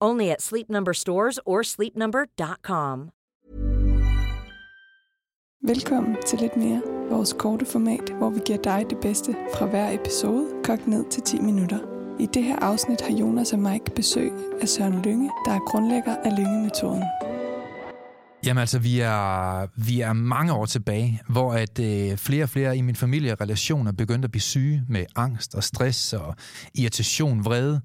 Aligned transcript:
Only 0.00 0.28
at 0.28 0.42
Sleep 0.42 0.68
Number 0.68 0.92
stores 0.92 1.38
or 1.46 1.62
sleepnumber.com. 1.62 3.10
Velkommen 5.62 6.16
til 6.26 6.38
Lidt 6.38 6.56
Mere, 6.56 6.82
vores 7.10 7.32
korte 7.32 7.66
format, 7.66 8.10
hvor 8.10 8.30
vi 8.30 8.40
giver 8.46 8.58
dig 8.58 8.86
det 8.90 8.98
bedste 9.00 9.36
fra 9.54 9.66
hver 9.66 9.90
episode, 9.92 10.48
kogt 10.64 10.86
ned 10.86 11.04
til 11.10 11.22
10 11.22 11.38
minutter. 11.40 11.78
I 12.20 12.26
det 12.26 12.42
her 12.42 12.56
afsnit 12.56 13.00
har 13.00 13.16
Jonas 13.16 13.52
og 13.52 13.58
Mike 13.58 13.90
besøg 13.94 14.32
af 14.60 14.68
Søren 14.68 15.02
Lynge, 15.02 15.30
der 15.44 15.52
er 15.52 15.60
grundlægger 15.66 16.16
af 16.16 16.36
Lynge-metoden. 16.36 17.02
Jamen 18.46 18.60
altså, 18.60 18.78
vi 18.78 19.00
er, 19.00 19.66
vi 19.76 20.00
er 20.00 20.12
mange 20.12 20.52
år 20.52 20.66
tilbage, 20.66 21.22
hvor 21.28 21.52
at 21.52 21.78
øh, 21.78 22.16
flere 22.16 22.42
og 22.42 22.48
flere 22.48 22.76
i 22.76 22.80
min 22.80 22.96
familie 22.96 23.34
relationer 23.34 23.92
begyndte 23.92 24.26
at 24.26 24.30
blive 24.30 24.42
syge 24.42 24.84
med 24.88 25.04
angst 25.16 25.54
og 25.54 25.64
stress 25.64 26.12
og 26.12 26.34
irritation, 26.74 27.44
vrede. 27.44 27.80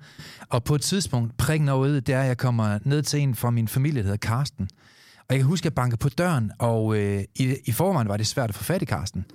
Og 0.50 0.64
på 0.64 0.76
et 0.76 0.82
tidspunkt, 0.82 1.38
prikken 1.38 1.70
over 1.70 1.88
det 1.88 2.10
er, 2.10 2.22
at 2.22 2.28
jeg 2.28 2.38
kommer 2.38 2.80
ned 2.84 3.04
til 3.04 3.20
en 3.20 3.36
fra 3.36 3.50
min 3.50 3.68
familie, 3.68 3.98
der 4.00 4.04
hedder 4.04 4.28
Karsten. 4.28 4.70
Og 5.18 5.26
jeg 5.30 5.38
kan 5.38 5.46
huske, 5.46 5.64
at 5.64 5.66
jeg 5.66 5.74
banker 5.74 5.98
på 5.98 6.10
døren, 6.10 6.52
og 6.60 6.98
øh, 6.98 7.24
i, 7.36 7.56
i 7.66 7.72
forvejen 7.72 8.08
var 8.08 8.18
det 8.18 8.28
svært 8.28 8.50
at 8.50 8.56
få 8.56 8.64
fat 8.64 8.82
i 8.82 8.86
Karsten. 8.86 9.26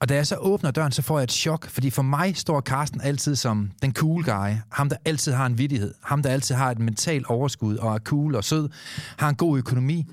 Og 0.00 0.08
da 0.08 0.14
jeg 0.14 0.26
så 0.26 0.36
åbner 0.36 0.70
døren, 0.70 0.92
så 0.92 1.02
får 1.02 1.18
jeg 1.18 1.24
et 1.24 1.32
chok, 1.32 1.68
fordi 1.68 1.90
for 1.90 2.02
mig 2.02 2.36
står 2.36 2.60
Karsten 2.60 3.00
altid 3.00 3.36
som 3.36 3.70
den 3.82 3.94
cool 3.94 4.24
guy. 4.24 4.50
Ham, 4.72 4.88
der 4.88 4.96
altid 5.04 5.32
har 5.32 5.46
en 5.46 5.58
vidighed. 5.58 5.94
Ham, 6.02 6.22
der 6.22 6.30
altid 6.30 6.54
har 6.54 6.70
et 6.70 6.78
mentalt 6.78 7.26
overskud 7.26 7.76
og 7.76 7.94
er 7.94 7.98
cool 7.98 8.34
og 8.34 8.44
sød. 8.44 8.68
Har 9.18 9.28
en 9.28 9.36
god 9.36 9.58
økonomi. 9.58 10.06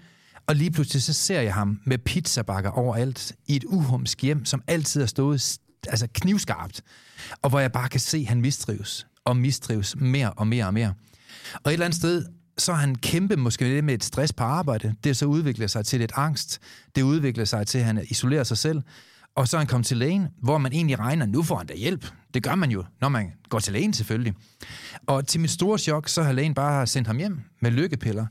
Og 0.50 0.56
lige 0.56 0.72
pludselig 0.72 1.04
så 1.04 1.14
ser 1.14 1.42
jeg 1.42 1.54
ham 1.54 1.80
med 1.86 1.98
pizzabakker 1.98 2.70
overalt 2.70 3.34
i 3.48 3.56
et 3.56 3.64
uhumsk 3.64 4.22
hjem, 4.22 4.46
som 4.46 4.64
altid 4.68 5.02
har 5.02 5.08
stået 5.08 5.58
altså 5.88 6.08
knivskarpt. 6.14 6.82
Og 7.42 7.50
hvor 7.50 7.60
jeg 7.60 7.72
bare 7.72 7.90
kan 7.90 8.00
se, 8.00 8.18
at 8.18 8.26
han 8.26 8.42
mistrives 8.42 9.08
og 9.26 9.38
mistrives 9.38 9.96
mere 9.96 10.34
og 10.34 10.48
mere 10.48 10.66
og 10.66 10.74
mere. 10.74 10.94
Og 11.54 11.72
et 11.72 11.74
eller 11.74 11.86
andet 11.86 11.98
sted, 11.98 12.26
så 12.58 12.74
har 12.74 12.80
han 12.80 12.96
kæmpe 12.96 13.36
måske 13.36 13.66
lidt 13.66 13.86
med 13.86 13.94
et 13.94 14.04
stress 14.04 14.34
på 14.34 14.44
arbejde. 14.44 14.96
Det 15.04 15.18
så 15.18 15.26
udvikler 15.26 15.68
sig 15.68 15.86
til 15.86 16.02
et 16.02 16.12
angst. 16.16 16.60
Det 16.96 17.02
udvikler 17.02 17.46
sig 17.46 17.68
til, 17.68 17.78
at 17.78 17.86
han 17.86 18.06
isolerer 18.10 18.44
sig 18.44 18.58
selv. 18.58 18.82
Og 19.36 19.48
så 19.48 19.58
er 19.58 19.60
han 19.60 19.68
kommet 19.68 19.88
til 19.88 19.98
lægen, 19.98 20.28
hvor 20.42 20.58
man 20.58 20.74
egentlig 20.74 21.00
regner, 21.00 21.26
nu 21.26 21.44
får 21.44 21.58
han 21.58 21.68
da 21.68 21.76
hjælp. 21.76 22.12
Det 22.34 22.44
gør 22.44 22.56
man 22.56 22.72
jo, 22.72 22.86
når 23.02 23.10
man 23.10 23.32
går 23.50 23.60
til 23.60 23.74
lægen 23.74 23.94
selvfølgelig. 23.94 24.34
Og 25.08 25.28
til 25.28 25.40
mit 25.40 25.52
store 25.52 25.78
chok, 25.78 26.08
så 26.08 26.24
har 26.24 26.32
lægen 26.32 26.54
bare 26.54 26.88
sendt 26.88 27.08
ham 27.08 27.18
hjem 27.18 27.40
med 27.62 27.72
lykkepiller. 27.72 28.26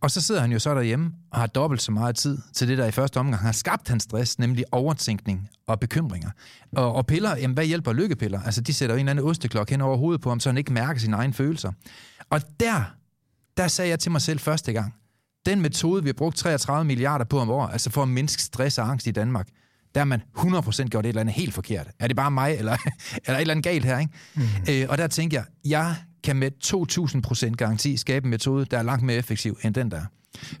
Og 0.00 0.10
så 0.10 0.20
sidder 0.20 0.40
han 0.40 0.52
jo 0.52 0.58
så 0.58 0.74
derhjemme 0.74 1.12
og 1.30 1.38
har 1.38 1.46
dobbelt 1.46 1.82
så 1.82 1.92
meget 1.92 2.16
tid 2.16 2.38
til 2.54 2.68
det, 2.68 2.78
der 2.78 2.86
i 2.86 2.90
første 2.90 3.20
omgang 3.20 3.42
har 3.42 3.52
skabt 3.52 3.88
hans 3.88 4.02
stress, 4.02 4.38
nemlig 4.38 4.64
overtænkning 4.72 5.48
og 5.66 5.80
bekymringer. 5.80 6.30
Og, 6.72 6.94
og 6.94 7.06
piller, 7.06 7.36
jamen 7.36 7.54
hvad 7.54 7.64
hjælper 7.66 7.92
lykkepiller? 7.92 8.42
Altså 8.42 8.60
de 8.60 8.74
sætter 8.74 8.94
jo 8.94 9.00
en 9.00 9.08
eller 9.08 9.10
anden 9.10 9.30
osteklokke 9.30 9.72
hen 9.72 9.80
over 9.80 9.96
hovedet 9.96 10.20
på 10.20 10.28
ham, 10.28 10.40
så 10.40 10.48
han 10.48 10.58
ikke 10.58 10.72
mærker 10.72 11.00
sine 11.00 11.16
egne 11.16 11.32
følelser. 11.32 11.72
Og 12.30 12.40
der, 12.60 12.94
der 13.56 13.68
sagde 13.68 13.90
jeg 13.90 13.98
til 13.98 14.12
mig 14.12 14.22
selv 14.22 14.38
første 14.38 14.72
gang, 14.72 14.94
den 15.46 15.60
metode, 15.60 16.02
vi 16.02 16.08
har 16.08 16.14
brugt 16.14 16.36
33 16.36 16.84
milliarder 16.84 17.24
på 17.24 17.38
om 17.38 17.50
år, 17.50 17.66
altså 17.66 17.90
for 17.90 18.02
at 18.02 18.08
mindske 18.08 18.42
stress 18.42 18.78
og 18.78 18.90
angst 18.90 19.06
i 19.06 19.10
Danmark, 19.10 19.48
der 19.94 20.00
har 20.00 20.04
man 20.04 20.22
100% 20.38 20.84
gjort 20.84 21.04
et 21.04 21.08
eller 21.08 21.20
andet 21.20 21.34
helt 21.34 21.54
forkert. 21.54 21.88
Er 21.98 22.06
det 22.06 22.16
bare 22.16 22.30
mig, 22.30 22.54
eller 22.58 22.72
er 23.24 23.32
der 23.32 23.34
et 23.34 23.40
eller 23.40 23.54
andet 23.54 23.64
galt 23.64 23.84
her? 23.84 23.98
Ikke? 23.98 24.12
Mm. 24.34 24.42
Øh, 24.70 24.86
og 24.88 24.98
der 24.98 25.06
tænker 25.06 25.38
jeg, 25.38 25.44
jeg 25.64 25.96
kan 26.26 26.36
med 26.36 26.50
2.000% 27.50 27.54
garanti 27.54 27.96
skabe 27.96 28.24
en 28.24 28.30
metode, 28.30 28.64
der 28.64 28.78
er 28.78 28.82
langt 28.82 29.04
mere 29.04 29.16
effektiv 29.16 29.58
end 29.62 29.74
den 29.74 29.90
der. 29.90 30.02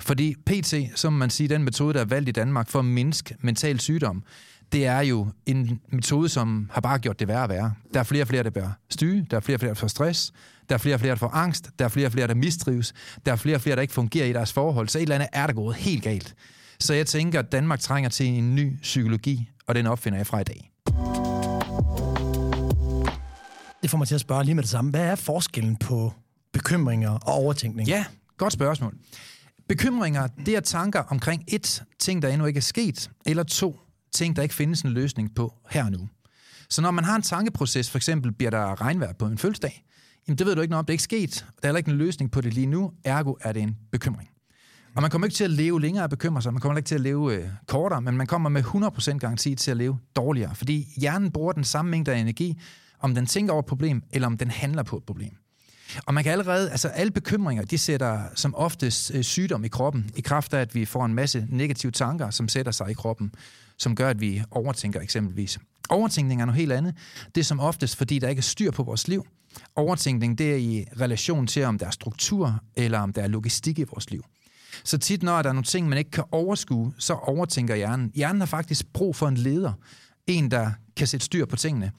Fordi 0.00 0.34
PT, 0.46 0.74
som 0.94 1.12
man 1.12 1.30
siger, 1.30 1.48
den 1.48 1.62
metode, 1.62 1.94
der 1.94 2.00
er 2.00 2.04
valgt 2.04 2.28
i 2.28 2.32
Danmark 2.32 2.68
for 2.68 2.78
at 2.78 2.84
mindske 2.84 3.36
mental 3.40 3.80
sygdom, 3.80 4.22
det 4.72 4.86
er 4.86 5.00
jo 5.00 5.28
en 5.46 5.80
metode, 5.92 6.28
som 6.28 6.70
har 6.72 6.80
bare 6.80 6.98
gjort 6.98 7.20
det 7.20 7.28
værre 7.28 7.42
og 7.42 7.48
værre. 7.48 7.72
Der 7.94 8.00
er 8.00 8.04
flere 8.04 8.22
og 8.22 8.28
flere, 8.28 8.42
der 8.42 8.50
bliver 8.50 8.70
styge, 8.90 9.26
der 9.30 9.36
er 9.36 9.40
flere 9.40 9.56
og 9.56 9.60
flere, 9.60 9.68
der 9.68 9.74
får 9.74 9.86
stress, 9.86 10.32
der 10.68 10.74
er 10.74 10.78
flere 10.78 10.94
og 10.96 11.00
flere, 11.00 11.10
der 11.10 11.18
får 11.18 11.34
angst, 11.34 11.70
der 11.78 11.84
er 11.84 11.88
flere 11.88 12.06
og 12.06 12.12
flere, 12.12 12.26
der 12.26 12.34
mistrives, 12.34 12.94
der 13.26 13.32
er 13.32 13.36
flere 13.36 13.56
og 13.56 13.60
flere, 13.60 13.76
der 13.76 13.82
ikke 13.82 13.94
fungerer 13.94 14.26
i 14.26 14.32
deres 14.32 14.52
forhold, 14.52 14.88
så 14.88 14.98
et 14.98 15.02
eller 15.02 15.14
andet 15.14 15.28
er 15.32 15.46
der 15.46 15.54
gået 15.54 15.76
helt 15.76 16.02
galt. 16.02 16.34
Så 16.80 16.94
jeg 16.94 17.06
tænker, 17.06 17.38
at 17.38 17.52
Danmark 17.52 17.80
trænger 17.80 18.10
til 18.10 18.26
en 18.26 18.54
ny 18.54 18.76
psykologi, 18.82 19.50
og 19.66 19.74
den 19.74 19.86
opfinder 19.86 20.18
jeg 20.18 20.26
fra 20.26 20.40
i 20.40 20.44
dag. 20.44 20.75
Det 23.86 23.90
får 23.90 23.98
mig 23.98 24.08
til 24.08 24.14
at 24.14 24.20
spørge 24.20 24.44
lige 24.44 24.54
med 24.54 24.62
det 24.62 24.70
samme. 24.70 24.90
Hvad 24.90 25.00
er 25.00 25.14
forskellen 25.14 25.76
på 25.76 26.12
bekymringer 26.52 27.10
og 27.10 27.34
overtænkning? 27.34 27.88
Ja, 27.88 28.04
godt 28.36 28.52
spørgsmål. 28.52 28.94
Bekymringer, 29.68 30.26
det 30.26 30.56
er 30.56 30.60
tanker 30.60 31.02
omkring 31.02 31.44
et 31.48 31.84
ting, 31.98 32.22
der 32.22 32.28
endnu 32.28 32.46
ikke 32.46 32.58
er 32.58 32.62
sket, 32.62 33.10
eller 33.26 33.42
to 33.42 33.76
ting, 34.14 34.36
der 34.36 34.42
ikke 34.42 34.54
findes 34.54 34.82
en 34.82 34.90
løsning 34.90 35.34
på 35.34 35.54
her 35.70 35.84
og 35.84 35.92
nu. 35.92 36.08
Så 36.68 36.82
når 36.82 36.90
man 36.90 37.04
har 37.04 37.16
en 37.16 37.22
tankeproces, 37.22 37.90
for 37.90 37.98
eksempel 37.98 38.32
bliver 38.32 38.50
der 38.50 38.80
regnvejr 38.80 39.12
på 39.12 39.26
en 39.26 39.38
fødselsdag, 39.38 39.84
jamen 40.28 40.38
det 40.38 40.46
ved 40.46 40.54
du 40.54 40.60
ikke 40.60 40.70
noget 40.70 40.78
om, 40.78 40.84
det 40.84 40.90
er 40.90 40.94
ikke 40.94 41.02
sket. 41.02 41.34
Der 41.34 41.62
er 41.62 41.68
heller 41.68 41.78
ikke 41.78 41.90
en 41.90 41.96
løsning 41.96 42.30
på 42.30 42.40
det 42.40 42.54
lige 42.54 42.66
nu, 42.66 42.92
ergo 43.04 43.34
er 43.40 43.52
det 43.52 43.62
en 43.62 43.76
bekymring. 43.92 44.30
Og 44.96 45.02
man 45.02 45.10
kommer 45.10 45.26
ikke 45.26 45.36
til 45.36 45.44
at 45.44 45.50
leve 45.50 45.80
længere 45.80 46.02
af 46.02 46.10
bekymre 46.10 46.42
sig, 46.42 46.52
man 46.52 46.60
kommer 46.60 46.76
ikke 46.76 46.88
til 46.88 46.94
at 46.94 47.00
leve 47.00 47.34
øh, 47.34 47.48
kortere, 47.66 48.02
men 48.02 48.16
man 48.16 48.26
kommer 48.26 48.48
med 48.48 48.64
100% 48.64 49.18
garanti 49.18 49.54
til 49.54 49.70
at 49.70 49.76
leve 49.76 49.98
dårligere, 50.16 50.54
fordi 50.54 50.94
hjernen 50.96 51.30
bruger 51.30 51.52
den 51.52 51.64
samme 51.64 51.90
mængde 51.90 52.12
af 52.12 52.18
energi, 52.18 52.58
om 53.00 53.14
den 53.14 53.26
tænker 53.26 53.52
over 53.52 53.62
et 53.62 53.66
problem, 53.66 54.02
eller 54.12 54.26
om 54.26 54.38
den 54.38 54.50
handler 54.50 54.82
på 54.82 54.96
et 54.96 55.04
problem. 55.04 55.36
Og 56.06 56.14
man 56.14 56.24
kan 56.24 56.32
allerede, 56.32 56.70
altså 56.70 56.88
alle 56.88 57.10
bekymringer, 57.10 57.64
de 57.64 57.78
sætter 57.78 58.22
som 58.34 58.54
oftest 58.54 59.14
øh, 59.14 59.24
sygdom 59.24 59.64
i 59.64 59.68
kroppen, 59.68 60.10
i 60.16 60.20
kraft 60.20 60.54
af, 60.54 60.60
at 60.60 60.74
vi 60.74 60.84
får 60.84 61.04
en 61.04 61.14
masse 61.14 61.46
negative 61.50 61.92
tanker, 61.92 62.30
som 62.30 62.48
sætter 62.48 62.72
sig 62.72 62.90
i 62.90 62.94
kroppen, 62.94 63.32
som 63.78 63.94
gør, 63.96 64.08
at 64.08 64.20
vi 64.20 64.42
overtænker 64.50 65.00
eksempelvis. 65.00 65.58
Overtænkning 65.88 66.40
er 66.40 66.44
noget 66.44 66.60
helt 66.60 66.72
andet. 66.72 66.94
Det 67.34 67.40
er 67.40 67.44
som 67.44 67.60
oftest, 67.60 67.96
fordi 67.96 68.18
der 68.18 68.28
ikke 68.28 68.40
er 68.40 68.42
styr 68.42 68.70
på 68.70 68.82
vores 68.82 69.08
liv. 69.08 69.26
Overtænkning, 69.76 70.38
det 70.38 70.52
er 70.52 70.56
i 70.56 70.84
relation 71.00 71.46
til, 71.46 71.64
om 71.64 71.78
der 71.78 71.86
er 71.86 71.90
struktur, 71.90 72.60
eller 72.76 72.98
om 72.98 73.12
der 73.12 73.22
er 73.22 73.28
logistik 73.28 73.78
i 73.78 73.82
vores 73.82 74.10
liv. 74.10 74.24
Så 74.84 74.98
tit, 74.98 75.22
når 75.22 75.42
der 75.42 75.48
er 75.48 75.52
nogle 75.52 75.64
ting, 75.64 75.88
man 75.88 75.98
ikke 75.98 76.10
kan 76.10 76.24
overskue, 76.32 76.92
så 76.98 77.14
overtænker 77.14 77.74
hjernen. 77.74 78.12
Hjernen 78.14 78.40
har 78.40 78.46
faktisk 78.46 78.86
brug 78.92 79.16
for 79.16 79.28
en 79.28 79.36
leder. 79.36 79.72
En, 80.26 80.50
der 80.50 80.70
kan 80.96 81.06
sætte 81.06 81.26
styr 81.26 81.46
på 81.46 81.56
tingene. 81.56 81.92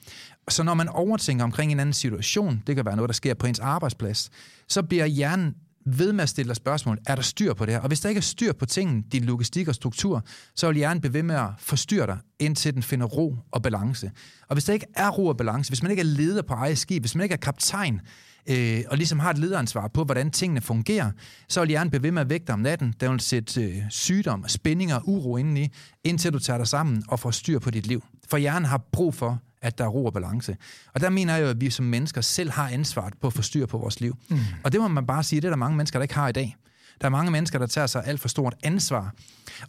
Så 0.49 0.63
når 0.63 0.73
man 0.73 0.89
overtænker 0.89 1.43
omkring 1.43 1.71
en 1.71 1.79
anden 1.79 1.93
situation, 1.93 2.63
det 2.67 2.75
kan 2.75 2.85
være 2.85 2.95
noget, 2.95 3.09
der 3.09 3.13
sker 3.13 3.33
på 3.33 3.47
ens 3.47 3.59
arbejdsplads, 3.59 4.29
så 4.67 4.83
bliver 4.83 5.05
hjernen 5.05 5.55
ved 5.85 6.13
med 6.13 6.23
at 6.23 6.29
stille 6.29 6.47
dig 6.47 6.55
spørgsmål, 6.55 6.97
er 7.07 7.15
der 7.15 7.21
styr 7.21 7.53
på 7.53 7.65
det 7.65 7.73
her? 7.73 7.81
Og 7.81 7.87
hvis 7.87 7.99
der 7.99 8.09
ikke 8.09 8.19
er 8.19 8.23
styr 8.23 8.53
på 8.53 8.65
tingene, 8.65 9.03
din 9.11 9.23
logistik 9.23 9.67
og 9.67 9.75
struktur, 9.75 10.23
så 10.55 10.67
vil 10.67 10.75
hjernen 10.75 11.01
blive 11.01 11.13
ved 11.13 11.23
med 11.23 11.35
at 11.35 11.49
forstyrre 11.59 12.07
dig, 12.07 12.17
indtil 12.39 12.73
den 12.73 12.83
finder 12.83 13.05
ro 13.05 13.35
og 13.51 13.61
balance. 13.61 14.11
Og 14.47 14.55
hvis 14.55 14.63
der 14.63 14.73
ikke 14.73 14.85
er 14.95 15.09
ro 15.09 15.27
og 15.27 15.37
balance, 15.37 15.69
hvis 15.69 15.83
man 15.83 15.91
ikke 15.91 16.01
er 16.01 16.05
leder 16.05 16.41
på 16.41 16.53
eget 16.53 16.77
skib, 16.77 17.03
hvis 17.03 17.15
man 17.15 17.23
ikke 17.23 17.33
er 17.33 17.37
kaptajn, 17.37 18.01
øh, 18.49 18.83
og 18.87 18.97
ligesom 18.97 19.19
har 19.19 19.29
et 19.29 19.37
lederansvar 19.37 19.87
på, 19.87 20.03
hvordan 20.03 20.31
tingene 20.31 20.61
fungerer, 20.61 21.11
så 21.47 21.59
vil 21.59 21.69
hjernen 21.69 21.91
blive 21.91 22.03
ved 22.03 22.11
med 22.11 22.21
at 22.21 22.29
vægte 22.29 22.51
om 22.51 22.59
natten. 22.59 22.93
Den 22.99 23.11
vil 23.11 23.19
sætte 23.19 23.61
øh, 23.61 23.77
sygdom, 23.89 24.47
spændinger 24.47 24.95
og 24.95 25.09
uro 25.09 25.37
indeni, 25.37 25.67
indtil 26.03 26.33
du 26.33 26.39
tager 26.39 26.57
dig 26.57 26.67
sammen 26.67 27.03
og 27.07 27.19
får 27.19 27.31
styr 27.31 27.59
på 27.59 27.71
dit 27.71 27.87
liv. 27.87 28.03
For 28.29 28.37
hjernen 28.37 28.65
har 28.65 28.77
brug 28.91 29.15
for, 29.15 29.41
at 29.61 29.77
der 29.77 29.83
er 29.83 29.87
ro 29.87 30.05
og 30.05 30.13
balance. 30.13 30.57
Og 30.93 31.01
der 31.01 31.09
mener 31.09 31.35
jeg 31.35 31.43
jo, 31.43 31.49
at 31.49 31.61
vi 31.61 31.69
som 31.69 31.85
mennesker 31.85 32.21
selv 32.21 32.51
har 32.51 32.69
ansvaret 32.69 33.13
på 33.21 33.27
at 33.27 33.33
få 33.33 33.41
styr 33.41 33.65
på 33.65 33.77
vores 33.77 34.01
liv. 34.01 34.17
Mm. 34.29 34.39
Og 34.63 34.71
det 34.71 34.81
må 34.81 34.87
man 34.87 35.05
bare 35.05 35.23
sige, 35.23 35.41
det 35.41 35.47
er 35.47 35.51
der 35.51 35.57
mange 35.57 35.77
mennesker, 35.77 35.99
der 35.99 36.03
ikke 36.03 36.15
har 36.15 36.29
i 36.29 36.31
dag. 36.31 36.55
Der 37.01 37.05
er 37.05 37.11
mange 37.11 37.31
mennesker, 37.31 37.59
der 37.59 37.67
tager 37.67 37.87
sig 37.87 38.03
alt 38.05 38.19
for 38.19 38.27
stort 38.27 38.55
ansvar. 38.63 39.13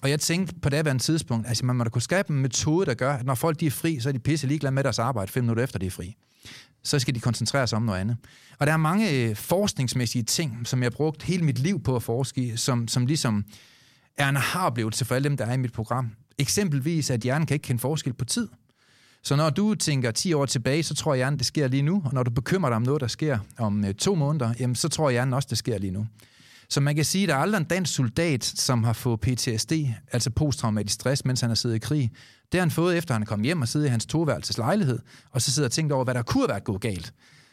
Og 0.01 0.11
jeg 0.11 0.21
tænkte 0.21 0.55
på 0.63 0.69
det 0.69 0.87
her 0.87 0.99
tidspunkt, 0.99 1.49
altså 1.49 1.67
man 1.67 1.77
må 1.77 1.85
da 1.85 1.91
kunne 1.91 2.03
skabe 2.03 2.31
en 2.31 2.39
metode, 2.39 2.87
der 2.87 2.95
gør, 2.95 3.13
at 3.13 3.27
når 3.27 3.35
folk 3.35 3.61
de 3.61 3.67
er 3.67 3.71
fri, 3.71 4.01
så 4.01 4.09
er 4.09 4.13
de 4.13 4.19
pisse 4.19 4.47
ligeglade 4.47 4.75
med 4.75 4.85
deres 4.85 4.99
arbejde 4.99 5.33
fem 5.33 5.45
minutter 5.45 5.65
efter, 5.65 5.79
de 5.79 5.87
er 5.87 5.91
fri 5.91 6.17
så 6.83 6.99
skal 6.99 7.15
de 7.15 7.21
koncentrere 7.21 7.67
sig 7.67 7.77
om 7.77 7.83
noget 7.83 8.01
andet. 8.01 8.17
Og 8.59 8.67
der 8.67 8.73
er 8.73 8.77
mange 8.77 9.11
øh, 9.11 9.37
forskningsmæssige 9.37 10.23
ting, 10.23 10.67
som 10.67 10.83
jeg 10.83 10.87
har 10.87 10.97
brugt 10.97 11.23
hele 11.23 11.45
mit 11.45 11.59
liv 11.59 11.83
på 11.83 11.97
at 11.97 12.03
forske 12.03 12.43
i, 12.43 12.57
som, 12.57 12.89
som 12.89 13.07
ligesom 13.07 13.45
er 14.17 14.29
en 14.29 14.37
aha-oplevelse 14.37 15.05
for 15.05 15.15
alle 15.15 15.29
dem, 15.29 15.37
der 15.37 15.47
er 15.47 15.53
i 15.53 15.57
mit 15.57 15.73
program. 15.73 16.11
Eksempelvis, 16.39 17.11
at 17.11 17.21
hjernen 17.21 17.47
kan 17.47 17.55
ikke 17.55 17.65
kende 17.65 17.81
forskel 17.81 18.13
på 18.13 18.25
tid. 18.25 18.49
Så 19.23 19.37
når 19.37 19.51
du 19.51 19.75
tænker 19.75 20.11
10 20.11 20.33
år 20.33 20.47
tilbage, 20.47 20.83
så 20.83 20.95
tror 20.95 21.15
hjernen, 21.15 21.39
det 21.39 21.47
sker 21.47 21.69
lige 21.69 21.83
nu. 21.83 22.03
Og 22.05 22.15
når 22.15 22.23
du 22.23 22.31
bekymrer 22.31 22.71
dig 22.71 22.77
om 22.77 22.83
noget, 22.83 23.01
der 23.01 23.07
sker 23.07 23.39
om 23.59 23.85
øh, 23.85 23.95
to 23.95 24.15
måneder, 24.15 24.55
jamen, 24.61 24.75
så 24.77 24.89
tror 24.89 25.11
hjernen 25.11 25.35
også, 25.35 25.47
det 25.51 25.59
sker 25.59 25.79
lige 25.79 25.91
nu. 25.91 26.07
Så 26.69 26.81
man 26.81 26.97
kan 26.97 27.05
sige, 27.05 27.23
at 27.23 27.29
der 27.29 27.35
er 27.35 27.39
aldrig 27.39 27.59
en 27.59 27.65
dansk 27.65 27.95
soldat, 27.95 28.45
som 28.45 28.85
har 28.85 28.93
fået 28.93 29.21
PTSD, 29.21 29.73
altså 30.13 30.31
posttraumatisk 30.31 30.95
stress, 30.95 31.25
mens 31.25 31.41
han 31.41 31.51
har 31.51 31.55
siddet 31.55 31.77
i 31.77 31.79
krig. 31.79 32.11
Det 32.53 32.61
har 32.61 32.65
han 32.65 32.71
fået, 32.71 32.99
efter 32.99 33.15
han 33.15 33.23
er 33.23 33.27
kommet 33.27 33.47
hjem 33.47 33.63
og 33.63 33.69
siddet 33.69 33.87
i 33.87 33.91
hans 33.91 34.07
toværelses 34.07 34.59
lejlighed, 34.59 34.99
og 35.31 35.43
så 35.43 35.51
sidder 35.51 35.69
og 35.69 35.73
tænkt 35.73 35.93
over, 35.93 36.05
hvad 36.05 36.15
der 36.15 36.23
kunne 36.23 36.43
have 36.43 36.49
været 36.49 36.65
gået 36.65 36.81
galt. 36.81 37.13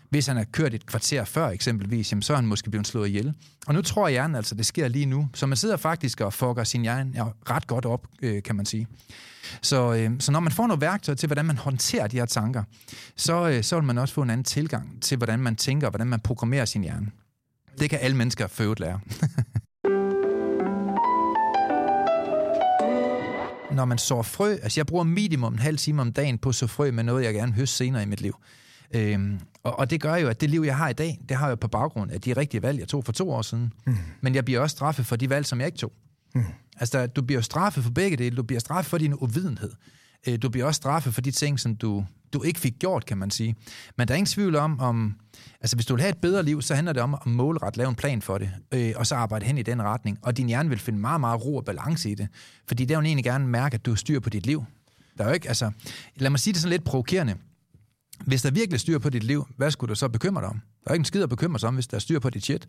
Hvis 0.10 0.28
han 0.28 0.38
har 0.38 0.44
kørt 0.44 0.74
et 0.74 0.86
kvarter 0.86 1.25
før 1.25 1.48
eksempelvis, 1.48 2.12
jamen, 2.12 2.22
så 2.22 2.34
er 2.34 2.38
han 2.38 2.46
måske 2.46 2.69
blevet 2.69 2.88
slået 2.88 3.07
ihjel. 3.07 3.34
Og 3.68 3.74
nu 3.74 3.81
tror 3.81 4.10
hjernen 4.10 4.36
altså, 4.36 4.56
det 4.56 4.66
sker 4.66 4.88
lige 4.88 5.06
nu. 5.06 5.30
Så 5.34 5.46
man 5.46 5.57
sidder 5.57 5.78
faktisk 5.78 6.22
og 6.22 6.34
fucker 6.34 6.63
sin 6.63 6.81
hjerne 6.81 7.24
ret 7.50 7.68
godt 7.68 7.86
op, 7.86 8.07
øh, 8.22 8.44
kan 8.44 8.56
man 8.56 8.66
sige. 8.66 8.88
Så, 9.62 9.94
øh, 9.94 10.12
så 10.19 10.31
når 10.31 10.40
man 10.40 10.52
får 10.52 10.68
noget 10.68 10.81
værktøj 10.81 11.16
til, 11.16 11.28
hvordan 11.28 11.46
man 11.46 11.57
håndterer 11.57 12.07
de 12.07 12.18
her 12.18 12.25
tanker, 12.25 12.63
så, 13.16 13.50
øh, 13.50 13.63
så 13.63 13.75
vil 13.75 13.84
man 13.84 13.98
også 13.98 14.13
få 14.13 14.22
en 14.22 14.30
anden 14.30 14.44
tilgang 14.44 15.02
til, 15.02 15.18
hvordan 15.18 15.40
man 15.40 15.56
tænker, 15.56 15.90
hvordan 15.90 16.07
man 16.07 16.19
programmerer 16.19 16.66
sin 16.66 16.81
hjerne. 16.81 17.12
Det 17.80 17.90
kan 17.90 18.00
alle 18.02 18.18
mennesker 18.18 18.48
født 18.48 18.80
lære. 18.80 19.00
Når 23.75 23.86
man 23.86 23.98
sår 23.98 24.22
frø, 24.22 24.52
altså 24.52 24.80
jeg 24.80 24.86
bruger 24.86 25.04
minimum 25.04 25.54
en 25.54 25.60
halv 25.60 25.78
time 25.78 26.02
om 26.02 26.13
dagen 26.13 26.38
på 26.38 26.50
at 26.50 26.56
så 26.56 26.68
frø 26.68 26.92
med 26.92 27.04
noget, 27.04 27.24
jeg 27.25 27.34
gerne 27.34 27.52
vil 27.52 27.60
høste 27.60 27.75
senere 27.75 28.04
i 28.04 28.06
mit 28.06 28.22
liv. 28.22 28.36
Øhm, 28.96 29.40
og, 29.65 29.79
og 29.79 29.89
det 29.89 30.01
gør 30.01 30.15
jo, 30.15 30.27
at 30.27 30.41
det 30.41 30.50
liv, 30.50 30.62
jeg 30.62 30.77
har 30.77 30.89
i 30.89 30.94
dag, 30.94 31.19
det 31.29 31.38
har 31.38 31.47
jeg 31.47 31.59
på 31.59 31.67
baggrund 31.67 32.12
af 32.12 32.21
de 32.21 32.33
rigtige 32.33 32.62
valg, 32.62 32.79
jeg 32.79 32.88
tog 32.88 33.06
for 33.06 33.12
to 33.12 33.31
år 33.31 33.41
siden. 33.41 33.73
Mm. 33.85 33.97
Men 34.21 34.35
jeg 34.35 34.45
bliver 34.45 34.59
også 34.59 34.73
straffet 34.73 35.06
for 35.06 35.15
de 35.15 35.29
valg, 35.29 35.45
som 35.45 35.59
jeg 35.59 35.65
ikke 35.65 35.77
tog. 35.77 35.91
Mm. 36.35 36.44
Altså, 36.79 37.07
du 37.07 37.21
bliver 37.21 37.41
straffet 37.41 37.83
for 37.83 37.91
begge 37.91 38.17
dele. 38.17 38.38
Du 38.38 38.44
bliver 38.44 38.59
straffet 38.59 38.89
for 38.89 38.97
din 38.97 39.13
uvidenhed. 39.13 39.71
Øh, 40.27 40.38
du 40.41 40.50
bliver 40.50 40.65
også 40.65 40.77
straffet 40.77 41.13
for 41.13 41.21
de 41.21 41.31
ting, 41.31 41.59
som 41.59 41.75
du, 41.75 42.06
du 42.33 42.44
ikke 42.44 42.59
fik 42.59 42.73
gjort, 42.79 43.06
kan 43.06 43.17
man 43.17 43.31
sige. 43.31 43.56
Men 43.97 44.07
der 44.07 44.13
er 44.13 44.15
ingen 44.15 44.31
tvivl 44.31 44.56
om, 44.56 44.79
om 44.79 45.15
altså 45.62 45.75
hvis 45.75 45.85
du 45.85 45.94
vil 45.94 46.01
have 46.01 46.09
et 46.09 46.21
bedre 46.21 46.44
liv, 46.44 46.61
så 46.61 46.75
handler 46.75 46.94
det 46.94 47.01
om 47.01 47.13
at 47.13 47.25
målret 47.25 47.77
lave 47.77 47.89
en 47.89 47.95
plan 47.95 48.21
for 48.21 48.38
det, 48.38 48.51
øh, 48.71 48.94
og 48.95 49.07
så 49.07 49.15
arbejde 49.15 49.45
hen 49.45 49.57
i 49.57 49.63
den 49.63 49.81
retning. 49.81 50.18
Og 50.21 50.38
din 50.38 50.47
hjerne 50.47 50.69
vil 50.69 50.79
finde 50.79 51.00
meget, 51.00 51.19
meget 51.19 51.45
ro 51.45 51.56
og 51.56 51.65
balance 51.65 52.11
i 52.11 52.15
det. 52.15 52.27
Fordi 52.68 52.85
det 52.85 52.97
vil 52.97 53.06
egentlig 53.06 53.25
gerne 53.25 53.47
mærke, 53.47 53.73
at 53.73 53.85
du 53.85 53.91
har 53.91 53.95
styr 53.95 54.19
på 54.19 54.29
dit 54.29 54.45
liv. 54.45 54.65
Der 55.18 55.23
er 55.23 55.27
jo 55.27 55.33
ikke, 55.33 55.47
altså, 55.47 55.71
lad 56.15 56.29
mig 56.29 56.39
sige 56.39 56.53
det 56.53 56.61
sådan 56.61 56.71
lidt 56.71 56.83
provokerende. 56.83 57.35
Hvis 58.25 58.41
der 58.41 58.51
virkelig 58.51 58.73
er 58.73 58.79
styr 58.79 59.00
på 59.00 59.09
dit 59.09 59.23
liv, 59.23 59.47
hvad 59.57 59.71
skulle 59.71 59.89
du 59.89 59.95
så 59.95 60.07
bekymre 60.07 60.41
dig 60.41 60.50
om? 60.50 60.62
Der 60.83 60.89
er 60.89 60.94
ikke 60.94 61.01
en 61.01 61.06
skid 61.06 61.23
at 61.23 61.29
bekymre 61.29 61.59
sig 61.59 61.67
om, 61.67 61.73
hvis 61.73 61.88
der 61.88 61.95
er 61.95 62.00
styr 62.00 62.19
på 62.19 62.29
dit 62.29 62.44
shit. 62.44 62.67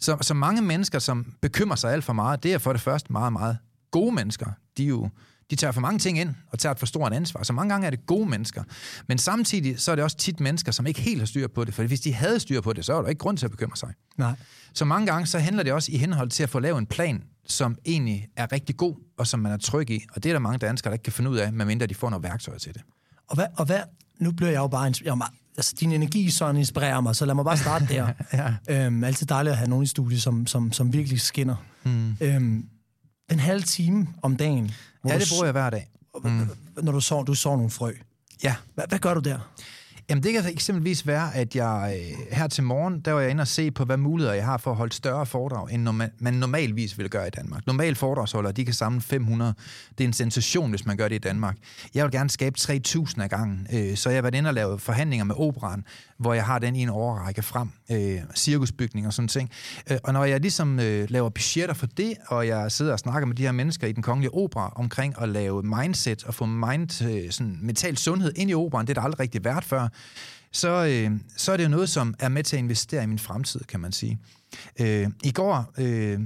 Så, 0.00 0.16
så 0.20 0.34
mange 0.34 0.62
mennesker, 0.62 0.98
som 0.98 1.34
bekymrer 1.40 1.76
sig 1.76 1.92
alt 1.92 2.04
for 2.04 2.12
meget, 2.12 2.42
det 2.42 2.52
er 2.52 2.58
for 2.58 2.72
det 2.72 2.82
første 2.82 3.12
meget, 3.12 3.32
meget 3.32 3.58
gode 3.90 4.14
mennesker. 4.14 4.46
De 4.76 4.84
jo 4.84 5.10
de 5.52 5.56
tager 5.56 5.72
for 5.72 5.80
mange 5.80 5.98
ting 5.98 6.18
ind 6.18 6.34
og 6.50 6.58
tager 6.58 6.72
et 6.72 6.78
for 6.78 6.86
stort 6.86 7.12
ansvar. 7.12 7.42
Så 7.42 7.52
mange 7.52 7.70
gange 7.70 7.86
er 7.86 7.90
det 7.90 8.06
gode 8.06 8.28
mennesker. 8.28 8.62
Men 9.06 9.18
samtidig 9.18 9.80
så 9.80 9.90
er 9.92 9.94
det 9.94 10.04
også 10.04 10.16
tit 10.16 10.40
mennesker, 10.40 10.72
som 10.72 10.86
ikke 10.86 11.00
helt 11.00 11.18
har 11.18 11.26
styr 11.26 11.48
på 11.48 11.64
det. 11.64 11.74
For 11.74 11.82
hvis 11.82 12.00
de 12.00 12.14
havde 12.14 12.40
styr 12.40 12.60
på 12.60 12.72
det, 12.72 12.84
så 12.84 12.94
er 12.94 13.02
der 13.02 13.08
ikke 13.08 13.18
grund 13.18 13.38
til 13.38 13.46
at 13.46 13.50
bekymre 13.50 13.76
sig. 13.76 13.94
Nej. 14.16 14.34
Så 14.74 14.84
mange 14.84 15.06
gange 15.06 15.26
så 15.26 15.38
handler 15.38 15.62
det 15.62 15.72
også 15.72 15.92
i 15.92 15.96
henhold 15.96 16.30
til 16.30 16.42
at 16.42 16.50
få 16.50 16.58
lavet 16.58 16.78
en 16.78 16.86
plan, 16.86 17.24
som 17.46 17.78
egentlig 17.86 18.28
er 18.36 18.52
rigtig 18.52 18.76
god, 18.76 18.94
og 19.18 19.26
som 19.26 19.40
man 19.40 19.52
er 19.52 19.56
tryg 19.56 19.90
i. 19.90 20.04
Og 20.12 20.22
det 20.22 20.28
er 20.28 20.34
der 20.34 20.40
mange 20.40 20.58
danskere, 20.58 20.90
der 20.90 20.94
ikke 20.94 21.02
kan 21.02 21.12
finde 21.12 21.30
ud 21.30 21.36
af, 21.36 21.52
medmindre 21.52 21.86
de 21.86 21.94
får 21.94 22.10
noget 22.10 22.22
værktøj 22.22 22.58
til 22.58 22.74
det. 22.74 22.82
Og 23.28 23.34
hvad, 23.34 23.46
og 23.56 23.64
hvad 23.64 23.80
nu 24.18 24.32
bliver 24.32 24.50
jeg 24.50 24.58
jo 24.58 24.66
bare... 24.66 24.94
Jeg 25.04 25.18
meget, 25.18 25.32
altså, 25.56 25.74
din 25.80 25.92
energi 25.92 26.30
sådan 26.30 26.56
inspirerer 26.56 27.00
mig, 27.00 27.16
så 27.16 27.26
lad 27.26 27.34
mig 27.34 27.44
bare 27.44 27.56
starte 27.56 27.86
der. 27.88 28.12
ja. 28.68 28.84
øhm, 28.86 29.04
altid 29.04 29.26
dejligt 29.26 29.52
at 29.52 29.58
have 29.58 29.70
nogen 29.70 29.82
i 29.82 29.86
studiet, 29.86 30.22
som, 30.22 30.46
som, 30.46 30.72
som 30.72 30.92
virkelig 30.92 31.20
skinner. 31.20 31.56
Mm. 31.84 32.16
Øhm, 32.20 32.66
en 33.30 33.38
halv 33.38 33.62
time 33.62 34.06
om 34.22 34.36
dagen. 34.36 34.70
Ja, 35.08 35.18
det 35.18 35.28
bruger 35.32 35.44
jeg 35.44 35.52
hver 35.52 35.70
dag. 35.70 35.88
Mm. 36.24 36.48
Når 36.82 36.92
du 36.92 37.00
så, 37.00 37.22
du 37.22 37.34
så 37.34 37.48
nogle 37.48 37.70
frø. 37.70 37.92
Ja. 38.42 38.54
Hvad, 38.74 38.84
hvad 38.88 38.98
gør 38.98 39.14
du 39.14 39.20
der? 39.20 39.38
Jamen 40.10 40.22
det 40.22 40.32
kan 40.32 40.52
eksempelvis 40.52 41.06
være, 41.06 41.34
at 41.36 41.56
jeg 41.56 41.96
øh, 41.96 42.36
her 42.36 42.46
til 42.46 42.64
morgen, 42.64 43.00
der 43.00 43.12
var 43.12 43.20
jeg 43.20 43.30
inde 43.30 43.40
og 43.40 43.48
se 43.48 43.70
på, 43.70 43.84
hvad 43.84 43.96
muligheder 43.96 44.34
jeg 44.34 44.44
har 44.44 44.56
for 44.56 44.70
at 44.70 44.76
holde 44.76 44.94
større 44.94 45.26
foredrag, 45.26 45.72
end 45.72 45.88
norma- 45.88 46.16
man 46.18 46.34
normalvis 46.34 46.98
vil 46.98 47.10
gøre 47.10 47.26
i 47.26 47.30
Danmark. 47.30 47.66
Normalt 47.66 47.98
foredragsholdere, 47.98 48.52
de 48.52 48.64
kan 48.64 48.74
samle 48.74 49.00
500. 49.00 49.54
Det 49.98 50.04
er 50.04 50.08
en 50.08 50.12
sensation, 50.12 50.70
hvis 50.70 50.86
man 50.86 50.96
gør 50.96 51.08
det 51.08 51.14
i 51.14 51.18
Danmark. 51.18 51.56
Jeg 51.94 52.04
vil 52.04 52.12
gerne 52.12 52.30
skabe 52.30 52.56
3.000 52.60 53.22
af 53.22 53.30
gangen, 53.30 53.66
øh, 53.72 53.96
så 53.96 54.10
jeg 54.10 54.16
har 54.16 54.22
været 54.22 54.34
inde 54.34 54.50
og 54.50 54.54
lave 54.54 54.78
forhandlinger 54.78 55.24
med 55.24 55.34
operan, 55.38 55.84
hvor 56.22 56.34
jeg 56.34 56.44
har 56.44 56.58
den 56.58 56.76
i 56.76 56.82
en 56.82 56.88
overrække 56.88 57.42
frem. 57.42 57.68
Øh, 57.90 58.20
cirkusbygning 58.34 59.06
og 59.06 59.12
sådan 59.12 59.28
ting. 59.28 59.50
Øh, 59.90 59.98
og 60.04 60.12
når 60.12 60.24
jeg 60.24 60.40
ligesom 60.40 60.80
øh, 60.80 61.10
laver 61.10 61.28
budgetter 61.28 61.74
for 61.74 61.86
det, 61.86 62.14
og 62.26 62.46
jeg 62.46 62.72
sidder 62.72 62.92
og 62.92 62.98
snakker 62.98 63.26
med 63.26 63.36
de 63.36 63.42
her 63.42 63.52
mennesker 63.52 63.86
i 63.86 63.92
den 63.92 64.02
kongelige 64.02 64.34
opera 64.34 64.72
omkring 64.76 65.14
at 65.22 65.28
lave 65.28 65.62
mindset 65.62 66.24
og 66.24 66.34
få 66.34 66.46
mind, 66.46 67.04
øh, 67.04 67.30
sådan 67.30 67.58
mental 67.62 67.96
sundhed 67.96 68.32
ind 68.36 68.50
i 68.50 68.54
operan, 68.54 68.86
det 68.86 68.90
er 68.90 69.00
der 69.00 69.06
aldrig 69.06 69.20
rigtig 69.20 69.44
været 69.44 69.64
før, 69.64 69.88
så, 70.52 70.86
øh, 70.86 71.20
så 71.36 71.52
er 71.52 71.56
det 71.56 71.64
jo 71.64 71.68
noget, 71.68 71.88
som 71.88 72.14
er 72.18 72.28
med 72.28 72.42
til 72.44 72.56
at 72.56 72.62
investere 72.62 73.02
i 73.02 73.06
min 73.06 73.18
fremtid, 73.18 73.60
kan 73.60 73.80
man 73.80 73.92
sige. 73.92 74.18
Øh, 74.80 75.08
I 75.24 75.32
går, 75.32 75.72
øh, 75.78 76.20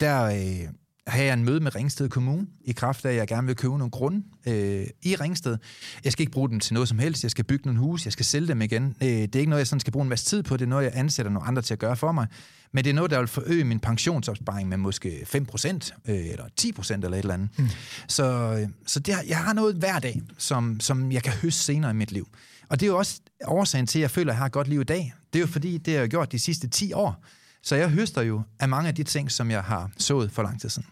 der 0.00 0.24
øh, 0.24 0.68
havde 1.06 1.26
jeg 1.26 1.34
en 1.34 1.44
møde 1.44 1.60
med 1.60 1.74
Ringsted 1.74 2.08
Kommune, 2.08 2.46
i 2.64 2.72
kraft 2.72 3.04
af, 3.04 3.10
at 3.10 3.16
jeg 3.16 3.28
gerne 3.28 3.46
vil 3.46 3.56
købe 3.56 3.78
nogle 3.78 3.90
grunde 3.90 4.22
øh, 4.46 4.86
i 5.02 5.16
Ringsted. 5.16 5.56
Jeg 6.04 6.12
skal 6.12 6.22
ikke 6.22 6.32
bruge 6.32 6.48
dem 6.50 6.60
til 6.60 6.74
noget 6.74 6.88
som 6.88 6.98
helst. 6.98 7.22
Jeg 7.22 7.30
skal 7.30 7.44
bygge 7.44 7.66
nogle 7.66 7.80
hus, 7.80 8.04
jeg 8.04 8.12
skal 8.12 8.26
sælge 8.26 8.48
dem 8.48 8.62
igen. 8.62 8.96
Øh, 9.02 9.08
det 9.08 9.36
er 9.36 9.38
ikke 9.38 9.50
noget, 9.50 9.60
jeg 9.60 9.66
sådan 9.66 9.80
skal 9.80 9.92
bruge 9.92 10.02
en 10.02 10.08
masse 10.08 10.26
tid 10.26 10.42
på. 10.42 10.56
Det 10.56 10.64
er 10.64 10.68
noget, 10.68 10.84
jeg 10.84 10.92
ansætter 10.94 11.32
nogle 11.32 11.48
andre 11.48 11.62
til 11.62 11.74
at 11.74 11.78
gøre 11.78 11.96
for 11.96 12.12
mig. 12.12 12.26
Men 12.72 12.84
det 12.84 12.90
er 12.90 12.94
noget, 12.94 13.10
der 13.10 13.18
vil 13.18 13.28
forøge 13.28 13.64
min 13.64 13.80
pensionsopsparing 13.80 14.68
med 14.68 14.76
måske 14.76 15.26
5% 15.52 15.90
øh, 16.08 16.26
eller 16.26 16.44
10% 16.60 16.92
eller 16.92 17.08
et 17.08 17.18
eller 17.18 17.34
andet. 17.34 17.48
Mm. 17.58 17.68
Så, 18.08 18.24
øh, 18.60 18.68
så 18.86 19.00
det, 19.00 19.14
jeg 19.28 19.38
har 19.38 19.52
noget 19.52 19.74
hver 19.74 19.98
dag, 19.98 20.22
som, 20.38 20.80
som 20.80 21.12
jeg 21.12 21.22
kan 21.22 21.32
høste 21.32 21.60
senere 21.60 21.90
i 21.90 21.94
mit 21.94 22.12
liv. 22.12 22.28
Og 22.68 22.80
det 22.80 22.86
er 22.86 22.90
jo 22.90 22.98
også 22.98 23.20
årsagen 23.44 23.86
til, 23.86 23.98
at 23.98 24.02
jeg 24.02 24.10
føler, 24.10 24.32
at 24.32 24.34
jeg 24.34 24.38
har 24.38 24.46
et 24.46 24.52
godt 24.52 24.68
liv 24.68 24.80
i 24.80 24.84
dag. 24.84 25.14
Det 25.32 25.38
er 25.38 25.40
jo 25.40 25.46
fordi, 25.46 25.78
det 25.78 25.94
har 25.94 26.00
jeg 26.00 26.08
gjort 26.08 26.32
de 26.32 26.38
sidste 26.38 26.68
10 26.68 26.92
år. 26.92 27.24
Så 27.62 27.76
jeg 27.76 27.90
høster 27.90 28.22
jo 28.22 28.42
af 28.60 28.68
mange 28.68 28.88
af 28.88 28.94
de 28.94 29.02
ting, 29.02 29.30
som 29.30 29.50
jeg 29.50 29.62
har 29.62 29.90
sået 29.98 30.32
for 30.32 30.42
lang 30.42 30.60
tid 30.60 30.68
siden. 30.68 30.88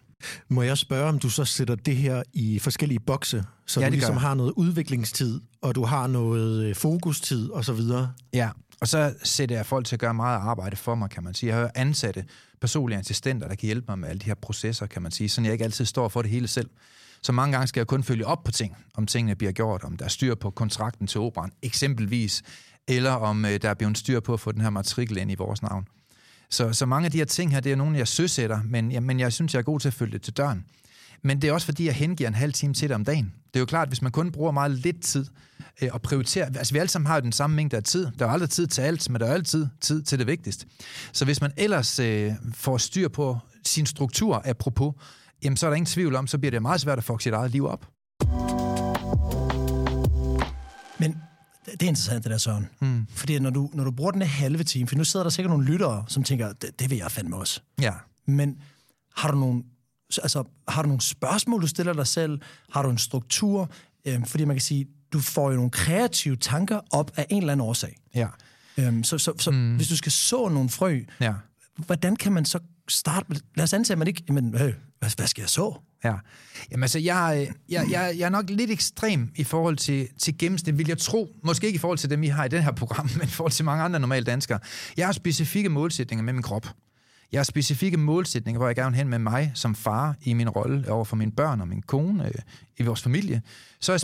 Må 0.49 0.63
jeg 0.63 0.79
spørge, 0.79 1.09
om 1.09 1.19
du 1.19 1.31
så 1.31 1.45
sætter 1.45 1.75
det 1.75 1.97
her 1.97 2.23
i 2.33 2.59
forskellige 2.59 3.01
bokse, 3.01 3.45
så 3.67 3.81
ja, 3.81 3.87
du 3.87 3.93
ligesom 3.93 4.17
har 4.17 4.35
noget 4.35 4.53
udviklingstid, 4.57 5.41
og 5.63 5.75
du 5.75 5.85
har 5.85 6.07
noget 6.07 6.65
øh, 6.65 6.75
fokustid 6.75 7.51
osv.? 7.53 7.81
Ja, 8.33 8.51
og 8.81 8.89
så 8.89 9.15
sætter 9.23 9.57
jeg 9.57 9.67
folk 9.67 9.87
til 9.87 9.97
at 9.97 10.01
gøre 10.01 10.15
meget 10.15 10.39
arbejde 10.39 10.77
for 10.77 10.95
mig, 10.95 11.11
kan 11.11 11.25
man 11.25 11.35
sige. 11.35 11.51
Jeg 11.51 11.61
har 11.61 11.71
ansatte 11.75 12.25
personlige 12.61 12.99
assistenter, 12.99 13.49
der 13.49 13.55
kan 13.55 13.67
hjælpe 13.67 13.85
mig 13.89 13.99
med 13.99 14.09
alle 14.09 14.21
de 14.21 14.27
her 14.27 14.35
processer, 14.35 14.87
kan 14.87 15.03
man 15.03 15.13
sige, 15.13 15.29
så 15.29 15.43
jeg 15.43 15.53
ikke 15.53 15.65
altid 15.65 15.85
står 15.85 16.09
for 16.09 16.23
det 16.23 16.31
hele 16.31 16.49
selv. 16.49 16.71
Så 17.23 17.33
mange 17.33 17.53
gange 17.53 17.67
skal 17.67 17.81
jeg 17.81 17.87
kun 17.87 18.03
følge 18.03 18.27
op 18.27 18.45
på 18.45 18.51
ting, 18.51 18.77
om 18.95 19.07
tingene 19.07 19.35
bliver 19.35 19.53
gjort, 19.53 19.85
om 19.85 19.97
der 19.97 20.05
er 20.05 20.09
styr 20.09 20.35
på 20.35 20.51
kontrakten 20.51 21.07
til 21.07 21.21
operan, 21.21 21.51
eksempelvis, 21.63 22.43
eller 22.89 23.11
om 23.11 23.45
øh, 23.45 23.63
der 23.63 23.71
er 23.71 23.75
blevet 23.75 23.99
styr 23.99 24.21
på 24.21 24.33
at 24.33 24.41
få 24.41 24.53
den 24.53 24.61
her 24.61 24.71
matrikel 24.71 25.17
ind 25.17 25.31
i 25.31 25.35
vores 25.35 25.63
navn. 25.63 25.87
Så, 26.51 26.73
så 26.73 26.87
mange 26.87 27.07
af 27.07 27.13
de 27.13 27.19
her 27.19 27.25
ting 27.25 27.53
her, 27.53 27.61
det 27.61 27.73
er 27.73 27.77
nogle, 27.77 27.99
jeg 27.99 28.09
søsætter, 28.09 28.61
men, 28.65 28.93
ja, 28.93 29.01
men 29.01 29.21
jeg 29.21 29.33
synes, 29.33 29.55
jeg 29.55 29.59
er 29.59 29.65
god 29.65 29.81
til 29.81 29.89
at 29.89 29.95
følge 29.95 30.13
det 30.13 30.23
til 30.23 30.37
døren. 30.37 30.65
Men 31.23 31.43
det 31.43 31.49
er 31.49 31.53
også 31.53 31.65
fordi, 31.65 31.87
jeg 31.87 31.95
hengiver 31.95 32.29
en 32.29 32.35
halv 32.35 32.53
time 32.53 32.75
til 32.75 32.89
det 32.89 32.95
om 32.95 33.05
dagen. 33.05 33.35
Det 33.47 33.57
er 33.57 33.61
jo 33.61 33.67
klart, 33.67 33.89
hvis 33.89 34.03
man 34.03 34.13
kun 34.13 34.33
bruger 34.33 34.53
meget 34.53 34.71
lidt 34.71 35.03
tid 35.03 35.27
øh, 35.83 35.89
og 35.93 36.03
prioriterer... 36.03 36.47
Altså, 36.47 36.73
vi 36.73 36.79
alle 36.79 36.91
sammen 36.91 37.07
har 37.07 37.15
jo 37.15 37.21
den 37.21 37.33
samme 37.33 37.57
mængde 37.57 37.77
af 37.77 37.83
tid. 37.83 38.07
Der 38.19 38.27
er 38.27 38.31
aldrig 38.31 38.51
tid 38.51 38.67
til 38.67 38.83
alt, 38.83 39.11
men 39.11 39.21
der 39.21 39.27
er 39.27 39.33
altid 39.33 39.67
tid 39.81 40.03
til 40.03 40.19
det 40.19 40.27
vigtigste. 40.27 40.67
Så 41.13 41.25
hvis 41.25 41.41
man 41.41 41.53
ellers 41.57 41.99
øh, 41.99 42.33
får 42.55 42.79
styr 42.79 43.09
på 43.09 43.39
sin 43.65 43.87
struktur, 43.87 44.43
apropos, 44.45 44.95
jamen 45.45 45.57
så 45.57 45.67
er 45.67 45.71
der 45.71 45.77
ingen 45.77 45.87
tvivl 45.87 46.17
om, 46.17 46.27
så 46.27 46.39
bliver 46.39 46.51
det 46.51 46.63
meget 46.63 46.81
svært 46.81 46.99
at 46.99 47.05
få 47.05 47.19
sit 47.19 47.33
eget 47.33 47.51
liv 47.51 47.67
op. 47.67 47.87
Men 50.99 51.17
det 51.67 51.83
er 51.83 51.87
interessant, 51.87 52.25
det 52.25 52.31
der, 52.31 52.39
Søren. 52.39 52.69
Mm. 52.81 53.07
Fordi 53.11 53.39
når 53.39 53.51
du, 53.51 53.71
når 53.75 53.85
du 53.85 53.91
bruger 53.91 54.11
den 54.11 54.23
halve 54.23 54.65
time, 54.65 54.89
for 54.89 54.97
nu 54.97 55.05
sidder 55.05 55.25
der 55.25 55.31
sikkert 55.31 55.51
nogle 55.51 55.65
lyttere, 55.65 56.05
som 56.09 56.23
tænker, 56.23 56.53
det, 56.53 56.81
det 56.81 56.91
vil 56.91 56.99
jeg 56.99 57.11
fandme 57.11 57.37
også. 57.37 57.61
Ja. 57.81 57.93
Men 58.27 58.59
har 59.17 59.31
du 59.31 59.39
nogle, 59.39 59.63
altså, 60.23 60.45
har 60.69 60.83
du 60.83 60.89
nogle 60.89 61.01
spørgsmål, 61.01 61.63
du 61.63 61.67
stiller 61.67 61.93
dig 61.93 62.07
selv? 62.07 62.41
Har 62.73 62.83
du 62.83 62.91
en 62.91 62.99
struktur? 62.99 63.71
Øhm, 64.05 64.25
fordi 64.25 64.45
man 64.45 64.57
kan 64.57 64.61
sige, 64.61 64.87
du 65.13 65.21
får 65.21 65.51
jo 65.51 65.57
nogle 65.57 65.71
kreative 65.71 66.37
tanker 66.37 66.81
op 66.91 67.11
af 67.17 67.27
en 67.31 67.43
eller 67.43 67.53
anden 67.53 67.67
årsag. 67.67 67.97
Ja. 68.15 68.29
Øhm, 68.77 69.05
så 69.05 69.19
så, 69.19 69.33
så 69.39 69.51
mm. 69.51 69.77
hvis 69.77 69.89
du 69.89 69.97
skal 69.97 70.13
så 70.13 70.49
nogle 70.49 70.69
frø, 70.69 71.01
ja. 71.21 71.35
hvordan 71.77 72.17
kan 72.17 72.33
man 72.33 72.45
så 72.45 72.59
starte? 72.89 73.41
Lad 73.55 73.65
os 73.65 73.73
antage, 73.73 73.93
at 73.95 73.99
man 73.99 74.09
ikke... 74.09 74.33
Men, 74.33 74.55
øh, 74.55 74.75
hvad, 75.01 75.11
hvad 75.17 75.27
skal 75.27 75.43
jeg 75.43 75.49
så? 75.49 75.75
Ja. 76.05 76.15
Jamen 76.71 76.83
altså, 76.83 76.99
jeg, 76.99 77.37
øh, 77.41 77.55
jeg, 77.69 77.91
jeg, 77.91 78.15
jeg 78.19 78.27
er 78.27 78.31
nok 78.31 78.51
lidt 78.51 78.71
ekstrem 78.71 79.31
i 79.37 79.45
forhold 79.45 79.77
til, 79.77 80.09
til 80.19 80.39
gennemsnit, 80.39 80.79
vil 80.79 80.89
jeg 80.89 80.99
tro. 80.99 81.29
Måske 81.45 81.67
ikke 81.67 81.77
i 81.77 81.81
forhold 81.81 81.99
til 81.99 82.11
dem, 82.11 82.23
I 82.23 82.27
har 82.27 82.45
i 82.45 82.49
den 82.49 82.63
her 82.63 82.73
program, 82.73 83.09
men 83.19 83.29
i 83.29 83.31
forhold 83.31 83.53
til 83.53 83.65
mange 83.65 83.85
andre 83.85 84.01
normale 84.01 84.25
danskere. 84.25 84.59
Jeg 84.97 85.07
har 85.07 85.13
specifikke 85.13 85.69
målsætninger 85.69 86.25
med 86.25 86.33
min 86.33 86.43
krop. 86.43 86.67
Jeg 87.33 87.39
har 87.39 87.45
specifikke 87.45 87.97
målsætninger, 87.97 88.59
hvor 88.59 88.67
jeg 88.67 88.77
gerne 88.77 88.91
vil 88.91 88.97
hen 88.99 89.09
med 89.09 89.19
mig 89.19 89.53
som 89.55 89.75
far 89.75 90.17
i 90.23 90.33
min 90.33 90.49
rolle 90.49 90.93
over 90.93 91.05
for 91.05 91.17
mine 91.17 91.33
børn 91.33 91.61
og 91.61 91.69
min 91.69 91.83
kone 91.83 92.27
øh, 92.27 92.33
i 92.79 92.83
vores 92.83 93.03
familie. 93.03 93.43
Så 93.81 93.93
er 93.93 93.95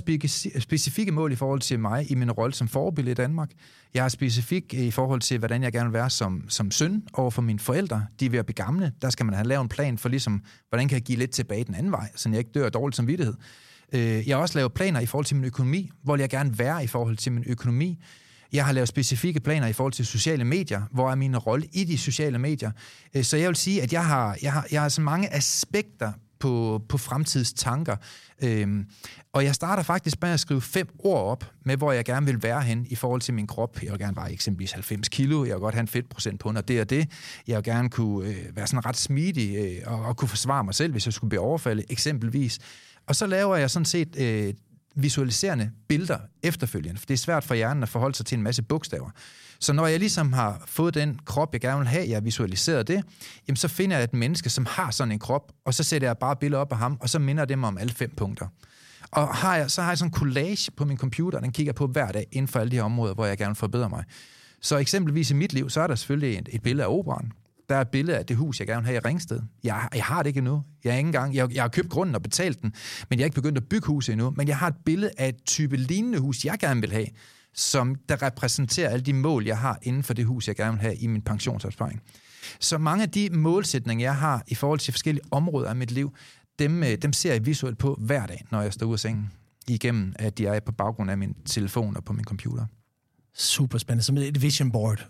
jeg 0.54 0.62
specifikke 0.62 1.12
mål 1.12 1.32
i 1.32 1.34
forhold 1.34 1.60
til 1.60 1.80
mig 1.80 2.10
i 2.10 2.14
min 2.14 2.30
rolle 2.30 2.54
som 2.54 2.68
forbillede 2.68 3.12
i 3.12 3.14
Danmark. 3.14 3.50
Jeg 3.94 4.04
har 4.04 4.08
specifik 4.08 4.74
i 4.74 4.90
forhold 4.90 5.20
til, 5.20 5.38
hvordan 5.38 5.62
jeg 5.62 5.72
gerne 5.72 5.84
vil 5.84 5.92
være 5.92 6.10
som, 6.10 6.44
som 6.48 6.70
søn 6.70 7.02
over 7.12 7.30
for 7.30 7.42
mine 7.42 7.58
forældre. 7.58 8.06
De 8.20 8.26
er 8.26 8.30
ved 8.30 8.38
at 8.38 8.46
blive 8.46 8.54
gamle. 8.54 8.92
Der 9.02 9.10
skal 9.10 9.26
man 9.26 9.34
have 9.34 9.46
lavet 9.46 9.62
en 9.62 9.68
plan 9.68 9.98
for, 9.98 10.08
ligesom, 10.08 10.42
hvordan 10.68 10.88
kan 10.88 10.94
jeg 10.94 11.02
give 11.02 11.18
lidt 11.18 11.30
tilbage 11.30 11.64
den 11.64 11.74
anden 11.74 11.92
vej, 11.92 12.10
så 12.14 12.28
jeg 12.28 12.38
ikke 12.38 12.50
dør 12.50 12.60
dårligt 12.60 12.74
dårlig 12.74 12.94
samvittighed. 12.94 13.34
Øh, 13.92 14.28
jeg 14.28 14.36
har 14.36 14.42
også 14.42 14.58
lavet 14.58 14.72
planer 14.72 15.00
i 15.00 15.06
forhold 15.06 15.24
til 15.24 15.36
min 15.36 15.44
økonomi. 15.44 15.90
Hvor 16.02 16.14
vil 16.14 16.20
jeg 16.20 16.30
gerne 16.30 16.58
være 16.58 16.84
i 16.84 16.86
forhold 16.86 17.16
til 17.16 17.32
min 17.32 17.44
økonomi? 17.46 17.98
Jeg 18.52 18.64
har 18.64 18.72
lavet 18.72 18.88
specifikke 18.88 19.40
planer 19.40 19.66
i 19.66 19.72
forhold 19.72 19.92
til 19.92 20.06
sociale 20.06 20.44
medier. 20.44 20.82
Hvor 20.92 21.10
er 21.10 21.14
min 21.14 21.36
rolle 21.36 21.66
i 21.72 21.84
de 21.84 21.98
sociale 21.98 22.38
medier? 22.38 22.70
Øh, 23.14 23.24
så 23.24 23.36
jeg 23.36 23.48
vil 23.48 23.56
sige, 23.56 23.82
at 23.82 23.92
jeg 23.92 24.06
har, 24.06 24.36
jeg 24.42 24.52
har, 24.52 24.66
jeg 24.70 24.82
har 24.82 24.88
så 24.88 25.00
mange 25.00 25.34
aspekter 25.34 26.12
på, 26.38 26.82
på 26.88 26.98
fremtidstanker. 26.98 27.96
Øhm, 28.42 28.86
og 29.32 29.44
jeg 29.44 29.54
starter 29.54 29.82
faktisk 29.82 30.22
med 30.22 30.30
at 30.30 30.40
skrive 30.40 30.60
fem 30.62 30.88
ord 30.98 31.22
op 31.22 31.44
med, 31.64 31.76
hvor 31.76 31.92
jeg 31.92 32.04
gerne 32.04 32.26
vil 32.26 32.42
være 32.42 32.62
hen 32.62 32.86
i 32.90 32.94
forhold 32.94 33.20
til 33.20 33.34
min 33.34 33.46
krop. 33.46 33.82
Jeg 33.82 33.92
vil 33.92 33.98
gerne 33.98 34.16
veje 34.16 34.32
eksempelvis 34.32 34.72
90 34.72 35.08
kilo. 35.08 35.44
Jeg 35.44 35.54
vil 35.54 35.60
godt 35.60 35.74
have 35.74 35.80
en 35.80 35.88
fedtprocent 35.88 36.40
på 36.40 36.48
under 36.48 36.60
det 36.60 36.80
og 36.80 36.90
det. 36.90 37.08
Jeg 37.46 37.56
vil 37.56 37.64
gerne 37.64 37.90
kunne 37.90 38.28
øh, 38.28 38.56
være 38.56 38.66
sådan 38.66 38.86
ret 38.86 38.96
smidig 38.96 39.56
øh, 39.56 39.92
og, 39.92 40.04
og 40.04 40.16
kunne 40.16 40.28
forsvare 40.28 40.64
mig 40.64 40.74
selv, 40.74 40.92
hvis 40.92 41.06
jeg 41.06 41.12
skulle 41.12 41.28
blive 41.28 41.40
overfaldet, 41.40 41.84
eksempelvis. 41.88 42.58
Og 43.06 43.16
så 43.16 43.26
laver 43.26 43.56
jeg 43.56 43.70
sådan 43.70 43.84
set 43.84 44.16
øh, 44.16 44.54
visualiserende 44.96 45.70
billeder 45.88 46.18
efterfølgende, 46.42 46.98
for 46.98 47.06
det 47.06 47.14
er 47.14 47.18
svært 47.18 47.44
for 47.44 47.54
hjernen 47.54 47.82
at 47.82 47.88
forholde 47.88 48.16
sig 48.16 48.26
til 48.26 48.36
en 48.36 48.42
masse 48.42 48.62
bogstaver. 48.62 49.10
Så 49.60 49.72
når 49.72 49.86
jeg 49.86 49.98
ligesom 49.98 50.32
har 50.32 50.62
fået 50.66 50.94
den 50.94 51.18
krop, 51.24 51.52
jeg 51.52 51.60
gerne 51.60 51.78
vil 51.78 51.88
have, 51.88 52.08
jeg 52.08 52.16
har 52.16 52.20
visualiseret 52.20 52.88
det, 52.88 53.02
jamen 53.48 53.56
så 53.56 53.68
finder 53.68 53.96
jeg 53.96 54.04
et 54.04 54.14
menneske, 54.14 54.50
som 54.50 54.66
har 54.66 54.90
sådan 54.90 55.12
en 55.12 55.18
krop, 55.18 55.52
og 55.64 55.74
så 55.74 55.82
sætter 55.82 56.08
jeg 56.08 56.18
bare 56.18 56.36
billeder 56.36 56.60
op 56.60 56.72
af 56.72 56.78
ham, 56.78 56.98
og 57.00 57.08
så 57.08 57.18
minder 57.18 57.44
det 57.44 57.58
mig 57.58 57.68
om 57.68 57.78
alle 57.78 57.92
fem 57.92 58.10
punkter. 58.16 58.46
Og 59.10 59.34
har 59.34 59.56
jeg, 59.56 59.70
så 59.70 59.82
har 59.82 59.90
jeg 59.90 59.98
sådan 59.98 60.10
en 60.10 60.14
collage 60.14 60.70
på 60.76 60.84
min 60.84 60.98
computer, 60.98 61.40
den 61.40 61.52
kigger 61.52 61.72
på 61.72 61.86
hver 61.86 62.12
dag 62.12 62.26
inden 62.32 62.48
for 62.48 62.60
alle 62.60 62.70
de 62.70 62.76
her 62.76 62.82
områder, 62.82 63.14
hvor 63.14 63.26
jeg 63.26 63.38
gerne 63.38 63.50
vil 63.50 63.56
forbedre 63.56 63.88
mig. 63.88 64.04
Så 64.60 64.76
eksempelvis 64.76 65.30
i 65.30 65.34
mit 65.34 65.52
liv, 65.52 65.70
så 65.70 65.80
er 65.80 65.86
der 65.86 65.94
selvfølgelig 65.94 66.38
et, 66.38 66.48
et 66.52 66.62
billede 66.62 66.84
af 66.84 66.92
operan. 66.92 67.32
Der 67.68 67.76
er 67.76 67.80
et 67.80 67.88
billede 67.88 68.18
af 68.18 68.26
det 68.26 68.36
hus, 68.36 68.60
jeg 68.60 68.66
gerne 68.66 68.82
vil 68.82 68.86
have 68.86 68.96
i 68.96 69.08
Ringsted. 69.08 69.40
Jeg, 69.64 69.88
jeg 69.94 70.04
har 70.04 70.22
det 70.22 70.28
ikke 70.28 70.38
endnu. 70.38 70.62
Jeg, 70.84 70.92
er 70.92 70.96
ikke 70.96 71.06
engang, 71.06 71.34
jeg, 71.34 71.54
jeg 71.54 71.62
har 71.62 71.68
købt 71.68 71.90
grunden 71.90 72.14
og 72.14 72.22
betalt 72.22 72.62
den, 72.62 72.74
men 73.10 73.18
jeg 73.18 73.24
er 73.24 73.26
ikke 73.26 73.34
begyndt 73.34 73.58
at 73.58 73.68
bygge 73.68 73.86
huset 73.86 74.12
endnu. 74.12 74.30
Men 74.30 74.48
jeg 74.48 74.58
har 74.58 74.68
et 74.68 74.76
billede 74.84 75.10
af 75.18 75.28
et 75.28 75.44
type 75.46 75.76
lignende 75.76 76.18
hus, 76.18 76.44
jeg 76.44 76.58
gerne 76.58 76.80
vil 76.80 76.92
have 76.92 77.06
som 77.56 77.94
der 78.08 78.22
repræsenterer 78.22 78.90
alle 78.90 79.04
de 79.04 79.12
mål, 79.12 79.46
jeg 79.46 79.58
har 79.58 79.78
inden 79.82 80.02
for 80.02 80.14
det 80.14 80.24
hus, 80.24 80.48
jeg 80.48 80.56
gerne 80.56 80.72
vil 80.72 80.80
have 80.80 80.96
i 80.96 81.06
min 81.06 81.22
pensionsopsparing. 81.22 82.02
Så 82.60 82.78
mange 82.78 83.02
af 83.02 83.10
de 83.10 83.30
målsætninger, 83.32 84.06
jeg 84.06 84.16
har 84.16 84.42
i 84.48 84.54
forhold 84.54 84.78
til 84.78 84.92
forskellige 84.92 85.24
områder 85.30 85.68
af 85.68 85.76
mit 85.76 85.90
liv, 85.90 86.14
dem, 86.58 86.82
øh, 86.82 86.94
dem 87.02 87.12
ser 87.12 87.32
jeg 87.32 87.46
visuelt 87.46 87.78
på 87.78 87.98
hver 88.00 88.26
dag, 88.26 88.44
når 88.50 88.62
jeg 88.62 88.72
står 88.72 88.86
ud 88.86 88.92
af 88.92 88.98
sengen, 88.98 89.32
igennem 89.68 90.14
at 90.18 90.38
de 90.38 90.46
er 90.46 90.60
på 90.60 90.72
baggrund 90.72 91.10
af 91.10 91.18
min 91.18 91.34
telefon 91.44 91.96
og 91.96 92.04
på 92.04 92.12
min 92.12 92.24
computer 92.24 92.66
super 93.38 93.78
spændende, 93.78 94.04
som 94.04 94.16
et 94.16 94.42
vision 94.42 94.72
board. 94.72 95.06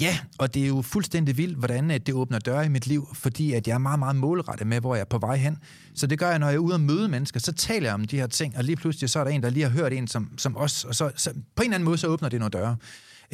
Ja, 0.00 0.18
og 0.38 0.54
det 0.54 0.62
er 0.62 0.66
jo 0.66 0.82
fuldstændig 0.82 1.36
vildt, 1.36 1.58
hvordan 1.58 1.88
det 1.88 2.14
åbner 2.14 2.38
døre 2.38 2.66
i 2.66 2.68
mit 2.68 2.86
liv, 2.86 3.08
fordi 3.14 3.52
at 3.52 3.68
jeg 3.68 3.74
er 3.74 3.78
meget, 3.78 3.98
meget 3.98 4.16
målrettet 4.16 4.66
med, 4.66 4.80
hvor 4.80 4.94
jeg 4.94 5.00
er 5.00 5.04
på 5.04 5.18
vej 5.18 5.36
hen. 5.36 5.58
Så 5.94 6.06
det 6.06 6.18
gør 6.18 6.30
jeg, 6.30 6.38
når 6.38 6.46
jeg 6.46 6.54
er 6.54 6.58
ude 6.58 6.74
og 6.74 6.80
møde 6.80 7.08
mennesker, 7.08 7.40
så 7.40 7.52
taler 7.52 7.86
jeg 7.86 7.94
om 7.94 8.04
de 8.04 8.16
her 8.16 8.26
ting, 8.26 8.56
og 8.56 8.64
lige 8.64 8.76
pludselig 8.76 9.10
så 9.10 9.20
er 9.20 9.24
der 9.24 9.30
en, 9.30 9.42
der 9.42 9.50
lige 9.50 9.62
har 9.62 9.70
hørt 9.70 9.92
en 9.92 10.08
som, 10.08 10.38
som 10.38 10.56
os, 10.56 10.84
og 10.84 10.94
så, 10.94 11.10
så 11.16 11.32
på 11.32 11.62
en 11.62 11.64
eller 11.64 11.74
anden 11.74 11.84
måde, 11.84 11.98
så 11.98 12.06
åbner 12.06 12.28
det 12.28 12.40
nogle 12.40 12.50
døre. 12.50 12.76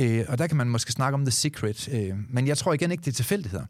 Øh, 0.01 0.25
og 0.29 0.39
der 0.39 0.47
kan 0.47 0.57
man 0.57 0.69
måske 0.69 0.93
snakke 0.93 1.15
om 1.15 1.25
The 1.25 1.31
Secret, 1.31 1.89
øh, 1.93 2.17
men 2.31 2.47
jeg 2.47 2.59
tror 2.59 2.73
igen 2.73 2.91
ikke, 2.91 3.03
det 3.03 3.11
er 3.11 3.15
tilfældigheder. 3.15 3.65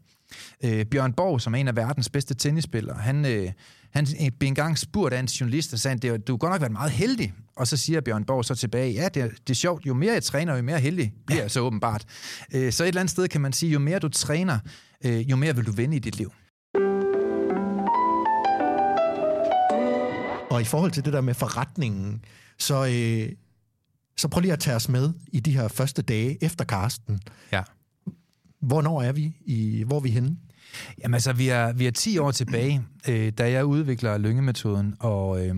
Øh, 0.63 0.85
Bjørn 0.85 1.13
Borg, 1.13 1.41
som 1.41 1.53
er 1.53 1.57
en 1.57 1.67
af 1.67 1.75
verdens 1.75 2.09
bedste 2.09 2.33
tennisspillere, 2.33 2.97
han, 2.97 3.25
øh, 3.25 3.51
han 3.93 4.07
blev 4.39 4.47
engang 4.47 4.77
spurgt 4.77 5.13
af 5.13 5.19
en 5.19 5.25
journalist, 5.25 5.73
og 5.73 5.79
sagde, 5.79 6.17
du 6.17 6.33
har 6.33 6.37
godt 6.37 6.51
nok 6.51 6.61
været 6.61 6.71
meget 6.71 6.91
heldig. 6.91 7.33
Og 7.55 7.67
så 7.67 7.77
siger 7.77 8.01
Bjørn 8.01 8.23
Borg 8.23 8.45
så 8.45 8.55
tilbage, 8.55 8.91
ja, 8.91 9.09
det 9.13 9.23
er, 9.23 9.27
det 9.27 9.49
er 9.49 9.53
sjovt, 9.53 9.85
jo 9.85 9.93
mere 9.93 10.13
jeg 10.13 10.23
træner, 10.23 10.55
jo 10.55 10.63
mere 10.63 10.79
heldig 10.79 11.13
bliver 11.25 11.41
jeg 11.41 11.51
så 11.51 11.59
åbenbart. 11.59 12.05
Øh, 12.53 12.71
så 12.71 12.83
et 12.83 12.87
eller 12.87 13.01
andet 13.01 13.11
sted 13.11 13.27
kan 13.27 13.41
man 13.41 13.53
sige, 13.53 13.71
jo 13.71 13.79
mere 13.79 13.99
du 13.99 14.09
træner, 14.09 14.59
øh, 15.05 15.29
jo 15.29 15.35
mere 15.35 15.55
vil 15.55 15.65
du 15.65 15.71
vinde 15.71 15.95
i 15.95 15.99
dit 15.99 16.17
liv. 16.17 16.31
Og 20.51 20.61
i 20.61 20.65
forhold 20.65 20.91
til 20.91 21.05
det 21.05 21.13
der 21.13 21.21
med 21.21 21.33
forretningen, 21.33 22.25
så, 22.57 22.85
øh, 22.85 23.35
så 24.17 24.27
prøv 24.27 24.41
lige 24.41 24.53
at 24.53 24.59
tage 24.59 24.75
os 24.75 24.89
med 24.89 25.13
i 25.33 25.39
de 25.39 25.53
her 25.53 25.67
første 25.67 26.01
dage 26.01 26.43
efter 26.43 26.65
Karsten. 26.65 27.19
Ja. 27.51 27.63
Hvornår 28.61 29.01
er 29.01 29.11
vi? 29.11 29.35
I, 29.45 29.83
hvor 29.87 29.95
er 29.95 30.01
vi 30.01 30.09
henne? 30.09 30.37
Jamen 31.03 31.13
altså, 31.13 31.33
vi 31.33 31.49
er, 31.49 31.73
vi 31.73 31.87
er 31.87 31.91
10 31.91 32.17
år 32.17 32.31
tilbage, 32.31 32.81
øh, 33.09 33.31
da 33.37 33.51
jeg 33.51 33.65
udvikler 33.65 34.17
lyngemetoden, 34.17 34.95
og, 34.99 35.47
øh, 35.47 35.55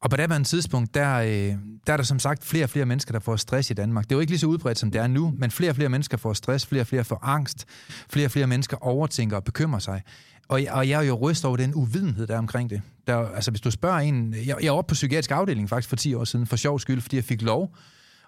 og 0.00 0.10
på 0.10 0.16
det 0.16 0.46
tidspunkt, 0.46 0.94
der, 0.94 1.16
øh, 1.16 1.54
der 1.86 1.92
er 1.92 1.96
der 1.96 2.04
som 2.04 2.18
sagt 2.18 2.44
flere 2.44 2.64
og 2.64 2.70
flere 2.70 2.86
mennesker, 2.86 3.12
der 3.12 3.20
får 3.20 3.36
stress 3.36 3.70
i 3.70 3.74
Danmark. 3.74 4.04
Det 4.04 4.12
er 4.12 4.16
jo 4.16 4.20
ikke 4.20 4.32
lige 4.32 4.40
så 4.40 4.46
udbredt, 4.46 4.78
som 4.78 4.90
det 4.90 5.00
er 5.00 5.06
nu, 5.06 5.34
men 5.38 5.50
flere 5.50 5.70
og 5.70 5.76
flere 5.76 5.88
mennesker 5.88 6.16
får 6.16 6.32
stress, 6.32 6.66
flere 6.66 6.82
og 6.82 6.86
flere 6.86 7.04
får 7.04 7.18
angst, 7.22 7.66
flere 8.10 8.26
og 8.26 8.30
flere 8.30 8.46
mennesker 8.46 8.76
overtænker 8.76 9.36
og 9.36 9.44
bekymrer 9.44 9.78
sig. 9.78 10.02
Og, 10.48 10.60
og 10.70 10.88
jeg 10.88 10.98
er 10.98 11.06
jo 11.06 11.14
ryst 11.14 11.44
over 11.44 11.56
den 11.56 11.74
uvidenhed, 11.74 12.26
der 12.26 12.34
er 12.34 12.38
omkring 12.38 12.70
det. 12.70 12.82
Der, 13.06 13.16
altså, 13.16 13.50
hvis 13.50 13.60
du 13.60 13.70
spørger 13.70 13.98
en... 13.98 14.34
Jeg, 14.46 14.56
jeg 14.62 14.72
var 14.72 14.78
oppe 14.78 14.88
på 14.88 14.94
psykiatrisk 14.94 15.30
afdeling 15.30 15.68
faktisk 15.68 15.88
for 15.88 15.96
10 15.96 16.14
år 16.14 16.24
siden, 16.24 16.46
for 16.46 16.56
sjov 16.56 16.80
skyld, 16.80 17.00
fordi 17.00 17.16
jeg 17.16 17.24
fik 17.24 17.42
lov 17.42 17.76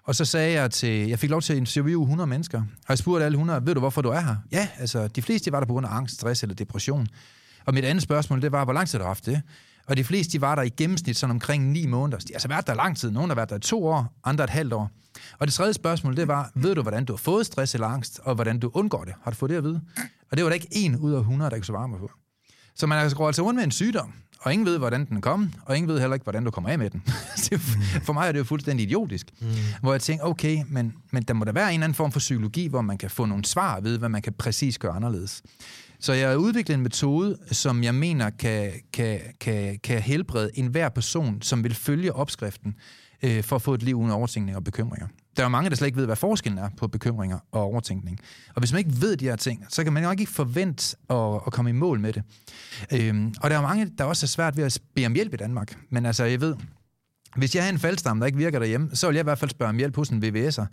og 0.05 0.15
så 0.15 0.25
sagde 0.25 0.53
jeg 0.61 0.71
til, 0.71 1.07
jeg 1.07 1.19
fik 1.19 1.29
lov 1.29 1.41
til 1.41 1.53
at 1.53 1.57
interviewe 1.57 2.03
100 2.03 2.27
mennesker, 2.27 2.59
og 2.59 2.89
jeg 2.89 2.97
spurgte 2.97 3.25
alle 3.25 3.35
100, 3.35 3.65
ved 3.65 3.73
du 3.73 3.79
hvorfor 3.79 4.01
du 4.01 4.09
er 4.09 4.19
her? 4.19 4.35
Ja, 4.51 4.67
altså 4.77 5.07
de 5.07 5.21
fleste 5.21 5.51
var 5.51 5.59
der 5.59 5.67
på 5.67 5.73
grund 5.73 5.85
af 5.85 5.95
angst, 5.95 6.15
stress 6.15 6.43
eller 6.43 6.55
depression. 6.55 7.07
Og 7.65 7.73
mit 7.73 7.85
andet 7.85 8.03
spørgsmål, 8.03 8.41
det 8.41 8.51
var, 8.51 8.63
hvor 8.63 8.73
lang 8.73 8.87
tid 8.87 8.99
har 8.99 9.03
du 9.03 9.07
haft 9.07 9.25
det? 9.25 9.41
Og 9.87 9.97
de 9.97 10.03
fleste, 10.03 10.31
de 10.31 10.41
var 10.41 10.55
der 10.55 10.61
i 10.61 10.69
gennemsnit 10.69 11.17
sådan 11.17 11.31
omkring 11.31 11.71
9 11.71 11.85
måneder. 11.85 12.17
De 12.17 12.25
har 12.27 12.35
altså 12.35 12.47
været 12.47 12.67
der 12.67 12.73
lang 12.73 12.97
tid. 12.97 13.11
Nogle 13.11 13.27
har 13.27 13.35
været 13.35 13.49
der 13.49 13.55
i 13.55 13.59
to 13.59 13.85
år, 13.85 14.13
andre 14.23 14.43
et 14.43 14.49
halvt 14.49 14.73
år. 14.73 14.91
Og 15.39 15.47
det 15.47 15.53
tredje 15.53 15.73
spørgsmål, 15.73 16.17
det 16.17 16.27
var, 16.27 16.51
ved 16.55 16.75
du, 16.75 16.81
hvordan 16.81 17.05
du 17.05 17.13
har 17.13 17.17
fået 17.17 17.45
stress 17.45 17.73
eller 17.73 17.87
angst, 17.87 18.19
og 18.23 18.35
hvordan 18.35 18.59
du 18.59 18.71
undgår 18.73 19.03
det? 19.03 19.13
Har 19.23 19.31
du 19.31 19.37
fået 19.37 19.49
det 19.49 19.55
at 19.55 19.63
vide? 19.63 19.81
Og 20.31 20.37
det 20.37 20.43
var 20.43 20.49
der 20.49 20.53
ikke 20.53 20.67
en 20.71 20.95
ud 20.95 21.13
af 21.13 21.19
100, 21.19 21.51
der 21.51 21.57
kunne 21.57 21.65
svare 21.65 21.87
mig 21.87 21.99
på. 21.99 22.11
Så 22.75 22.87
man 22.87 22.99
altså 22.99 23.17
går 23.17 23.27
altså 23.27 23.41
rundt 23.41 23.55
med 23.55 23.63
en 23.63 23.71
sygdom, 23.71 24.13
og 24.43 24.53
ingen 24.53 24.65
ved, 24.65 24.77
hvordan 24.77 25.05
den 25.05 25.21
kom, 25.21 25.53
og 25.65 25.77
ingen 25.77 25.89
ved 25.89 25.99
heller 25.99 26.13
ikke, 26.13 26.23
hvordan 26.23 26.43
du 26.43 26.51
kommer 26.51 26.69
af 26.69 26.79
med 26.79 26.89
den. 26.89 27.03
for 28.05 28.13
mig 28.13 28.27
er 28.27 28.31
det 28.31 28.39
jo 28.39 28.43
fuldstændig 28.43 28.83
idiotisk. 28.83 29.27
Mm. 29.41 29.47
Hvor 29.81 29.91
jeg 29.91 30.01
tænker, 30.01 30.25
okay, 30.25 30.63
men, 30.67 30.93
men 31.11 31.23
der 31.23 31.33
må 31.33 31.45
der 31.45 31.51
være 31.51 31.69
en 31.69 31.73
eller 31.73 31.83
anden 31.83 31.95
form 31.95 32.11
for 32.11 32.19
psykologi, 32.19 32.67
hvor 32.67 32.81
man 32.81 32.97
kan 32.97 33.09
få 33.09 33.25
nogle 33.25 33.45
svar 33.45 33.79
ved, 33.79 33.97
hvad 33.97 34.09
man 34.09 34.21
kan 34.21 34.33
præcis 34.33 34.77
gøre 34.77 34.91
anderledes. 34.91 35.43
Så 35.99 36.13
jeg 36.13 36.29
har 36.29 36.35
udviklet 36.35 36.75
en 36.75 36.83
metode, 36.83 37.37
som 37.51 37.83
jeg 37.83 37.95
mener 37.95 38.29
kan, 38.29 38.71
kan, 38.93 39.19
kan, 39.39 39.79
kan 39.83 40.01
helbrede 40.01 40.51
enhver 40.53 40.89
person, 40.89 41.41
som 41.41 41.63
vil 41.63 41.75
følge 41.75 42.13
opskriften 42.13 42.75
øh, 43.23 43.43
for 43.43 43.55
at 43.55 43.61
få 43.61 43.73
et 43.73 43.83
liv 43.83 43.95
uden 43.95 44.11
overtænkning 44.11 44.57
og 44.57 44.63
bekymringer. 44.63 45.07
Der 45.37 45.43
er 45.43 45.47
mange, 45.47 45.69
der 45.69 45.75
slet 45.75 45.87
ikke 45.87 45.97
ved, 45.97 46.05
hvad 46.05 46.15
forskellen 46.15 46.59
er 46.59 46.69
på 46.77 46.87
bekymringer 46.87 47.39
og 47.51 47.61
overtænkning. 47.61 48.19
Og 48.55 48.59
hvis 48.59 48.71
man 48.71 48.79
ikke 48.79 49.01
ved 49.01 49.17
de 49.17 49.25
her 49.25 49.35
ting, 49.35 49.65
så 49.69 49.83
kan 49.83 49.93
man 49.93 50.03
jo 50.03 50.11
ikke 50.11 50.25
forvente 50.25 50.95
at, 51.09 51.41
at 51.47 51.53
komme 51.53 51.69
i 51.69 51.73
mål 51.73 51.99
med 51.99 52.13
det. 52.13 52.23
Øhm, 52.93 53.33
og 53.41 53.49
der 53.49 53.57
er 53.57 53.61
mange, 53.61 53.91
der 53.97 54.03
også 54.03 54.25
er 54.25 54.27
svært 54.27 54.57
ved 54.57 54.63
at 54.63 54.79
bede 54.95 55.05
om 55.05 55.13
hjælp 55.13 55.33
i 55.33 55.37
Danmark. 55.37 55.77
Men 55.89 56.05
altså, 56.05 56.23
jeg 56.23 56.41
ved, 56.41 56.55
hvis 57.35 57.55
jeg 57.55 57.63
har 57.63 57.71
en 57.71 57.79
faldstamme, 57.79 58.19
der 58.19 58.25
ikke 58.25 58.37
virker 58.37 58.59
derhjemme, 58.59 58.89
så 58.93 59.07
vil 59.07 59.15
jeg 59.15 59.23
i 59.23 59.23
hvert 59.23 59.37
fald 59.37 59.51
spørge 59.51 59.69
om 59.69 59.77
hjælp 59.77 59.95
hos 59.95 60.09
en 60.09 60.23
VVS'er. 60.23 60.65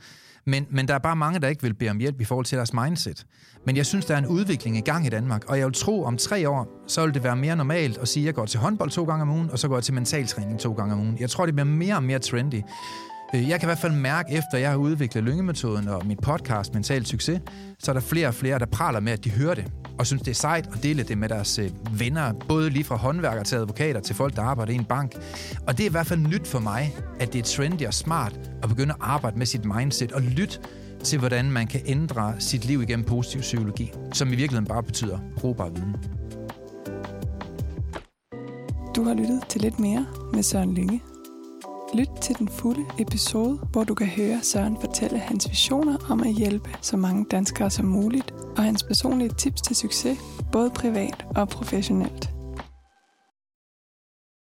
Men, 0.46 0.66
men 0.70 0.88
der 0.88 0.94
er 0.94 0.98
bare 0.98 1.16
mange, 1.16 1.40
der 1.40 1.48
ikke 1.48 1.62
vil 1.62 1.74
bede 1.74 1.90
om 1.90 1.98
hjælp 1.98 2.20
i 2.20 2.24
forhold 2.24 2.46
til 2.46 2.56
deres 2.56 2.72
mindset. 2.72 3.26
Men 3.66 3.76
jeg 3.76 3.86
synes, 3.86 4.04
der 4.04 4.14
er 4.14 4.18
en 4.18 4.26
udvikling 4.26 4.76
i 4.76 4.80
gang 4.80 5.06
i 5.06 5.08
Danmark, 5.08 5.44
og 5.44 5.58
jeg 5.58 5.66
vil 5.66 5.74
tro, 5.74 6.04
om 6.04 6.16
tre 6.16 6.48
år, 6.48 6.84
så 6.86 7.04
vil 7.04 7.14
det 7.14 7.24
være 7.24 7.36
mere 7.36 7.56
normalt 7.56 7.98
at 7.98 8.08
sige, 8.08 8.22
at 8.22 8.26
jeg 8.26 8.34
går 8.34 8.46
til 8.46 8.60
håndbold 8.60 8.90
to 8.90 9.04
gange 9.04 9.22
om 9.22 9.30
ugen, 9.30 9.50
og 9.50 9.58
så 9.58 9.68
går 9.68 9.76
jeg 9.76 9.84
til 9.84 9.94
mentaltræning 9.94 10.60
to 10.60 10.72
gange 10.72 10.92
om 10.92 11.00
ugen. 11.00 11.16
Jeg 11.20 11.30
tror, 11.30 11.46
det 11.46 11.54
bliver 11.54 11.64
mere 11.64 11.94
og 11.94 12.02
mere 12.02 12.18
trendy. 12.18 12.62
Øh, 13.34 13.48
jeg 13.48 13.60
kan 13.60 13.66
i 13.66 13.68
hvert 13.68 13.78
fald 13.78 13.92
mærke, 13.92 14.32
efter 14.32 14.58
jeg 14.58 14.70
har 14.70 14.76
udviklet 14.76 15.24
lyngemetoden 15.24 15.88
og 15.88 16.06
mit 16.06 16.18
podcast 16.20 16.74
Mental 16.74 17.06
Succes, 17.06 17.40
så 17.78 17.90
er 17.90 17.92
der 17.92 18.00
flere 18.00 18.28
og 18.28 18.34
flere, 18.34 18.58
der 18.58 18.66
praler 18.66 19.00
med, 19.00 19.12
at 19.12 19.24
de 19.24 19.30
hører 19.30 19.54
det, 19.54 19.72
og 19.98 20.06
synes, 20.06 20.22
det 20.22 20.30
er 20.30 20.34
sejt 20.34 20.68
at 20.72 20.82
dele 20.82 21.02
det 21.02 21.18
med 21.18 21.28
deres 21.28 21.58
øh, 21.58 21.70
venner, 22.00 22.32
både 22.48 22.70
lige 22.70 22.84
fra 22.84 22.96
håndværkere 22.96 23.44
til 23.44 23.56
advokater 23.56 24.00
til 24.00 24.16
folk, 24.16 24.36
der 24.36 24.42
arbejder 24.42 24.72
i 24.72 24.76
en 24.76 24.84
bank. 24.84 25.14
Og 25.66 25.76
det 25.78 25.84
er 25.84 25.88
i 25.88 25.90
hvert 25.90 26.06
fald 26.06 26.20
nyt 26.20 26.46
for 26.46 26.58
mig, 26.58 26.96
at 27.20 27.32
det 27.32 27.38
er 27.38 27.42
trendy 27.42 27.86
og 27.86 27.94
smart 27.94 28.40
at 28.62 28.68
begynde 28.68 28.94
at 28.94 29.00
arbejde 29.00 29.38
med 29.38 29.46
sit 29.46 29.64
mindset 29.64 30.12
og 30.12 30.22
lytte 30.22 30.58
til, 31.04 31.18
hvordan 31.18 31.50
man 31.50 31.66
kan 31.66 31.80
ændre 31.86 32.34
sit 32.38 32.64
liv 32.64 32.82
igennem 32.82 33.04
positiv 33.06 33.40
psykologi, 33.40 33.92
som 34.12 34.28
i 34.28 34.36
virkeligheden 34.36 34.66
bare 34.66 34.82
betyder 34.82 35.18
brugbar 35.36 35.68
viden. 35.68 35.96
Du 38.96 39.04
har 39.04 39.14
lyttet 39.14 39.40
til 39.48 39.60
lidt 39.60 39.80
mere 39.80 40.06
med 40.32 40.42
Søren 40.42 40.74
Lynge. 40.74 41.00
Lyt 41.94 42.08
til 42.20 42.38
den 42.38 42.48
fulde 42.48 42.84
episode, 42.98 43.58
hvor 43.72 43.84
du 43.84 43.94
kan 43.94 44.06
høre 44.06 44.38
Søren 44.42 44.76
fortælle 44.80 45.18
hans 45.18 45.50
visioner 45.50 45.96
om 46.10 46.20
at 46.20 46.32
hjælpe 46.32 46.70
så 46.80 46.96
mange 46.96 47.26
danskere 47.30 47.70
som 47.70 47.86
muligt, 47.86 48.34
og 48.56 48.62
hans 48.62 48.82
personlige 48.82 49.30
tips 49.38 49.62
til 49.62 49.76
succes, 49.76 50.18
både 50.52 50.70
privat 50.70 51.26
og 51.36 51.48
professionelt. 51.48 52.39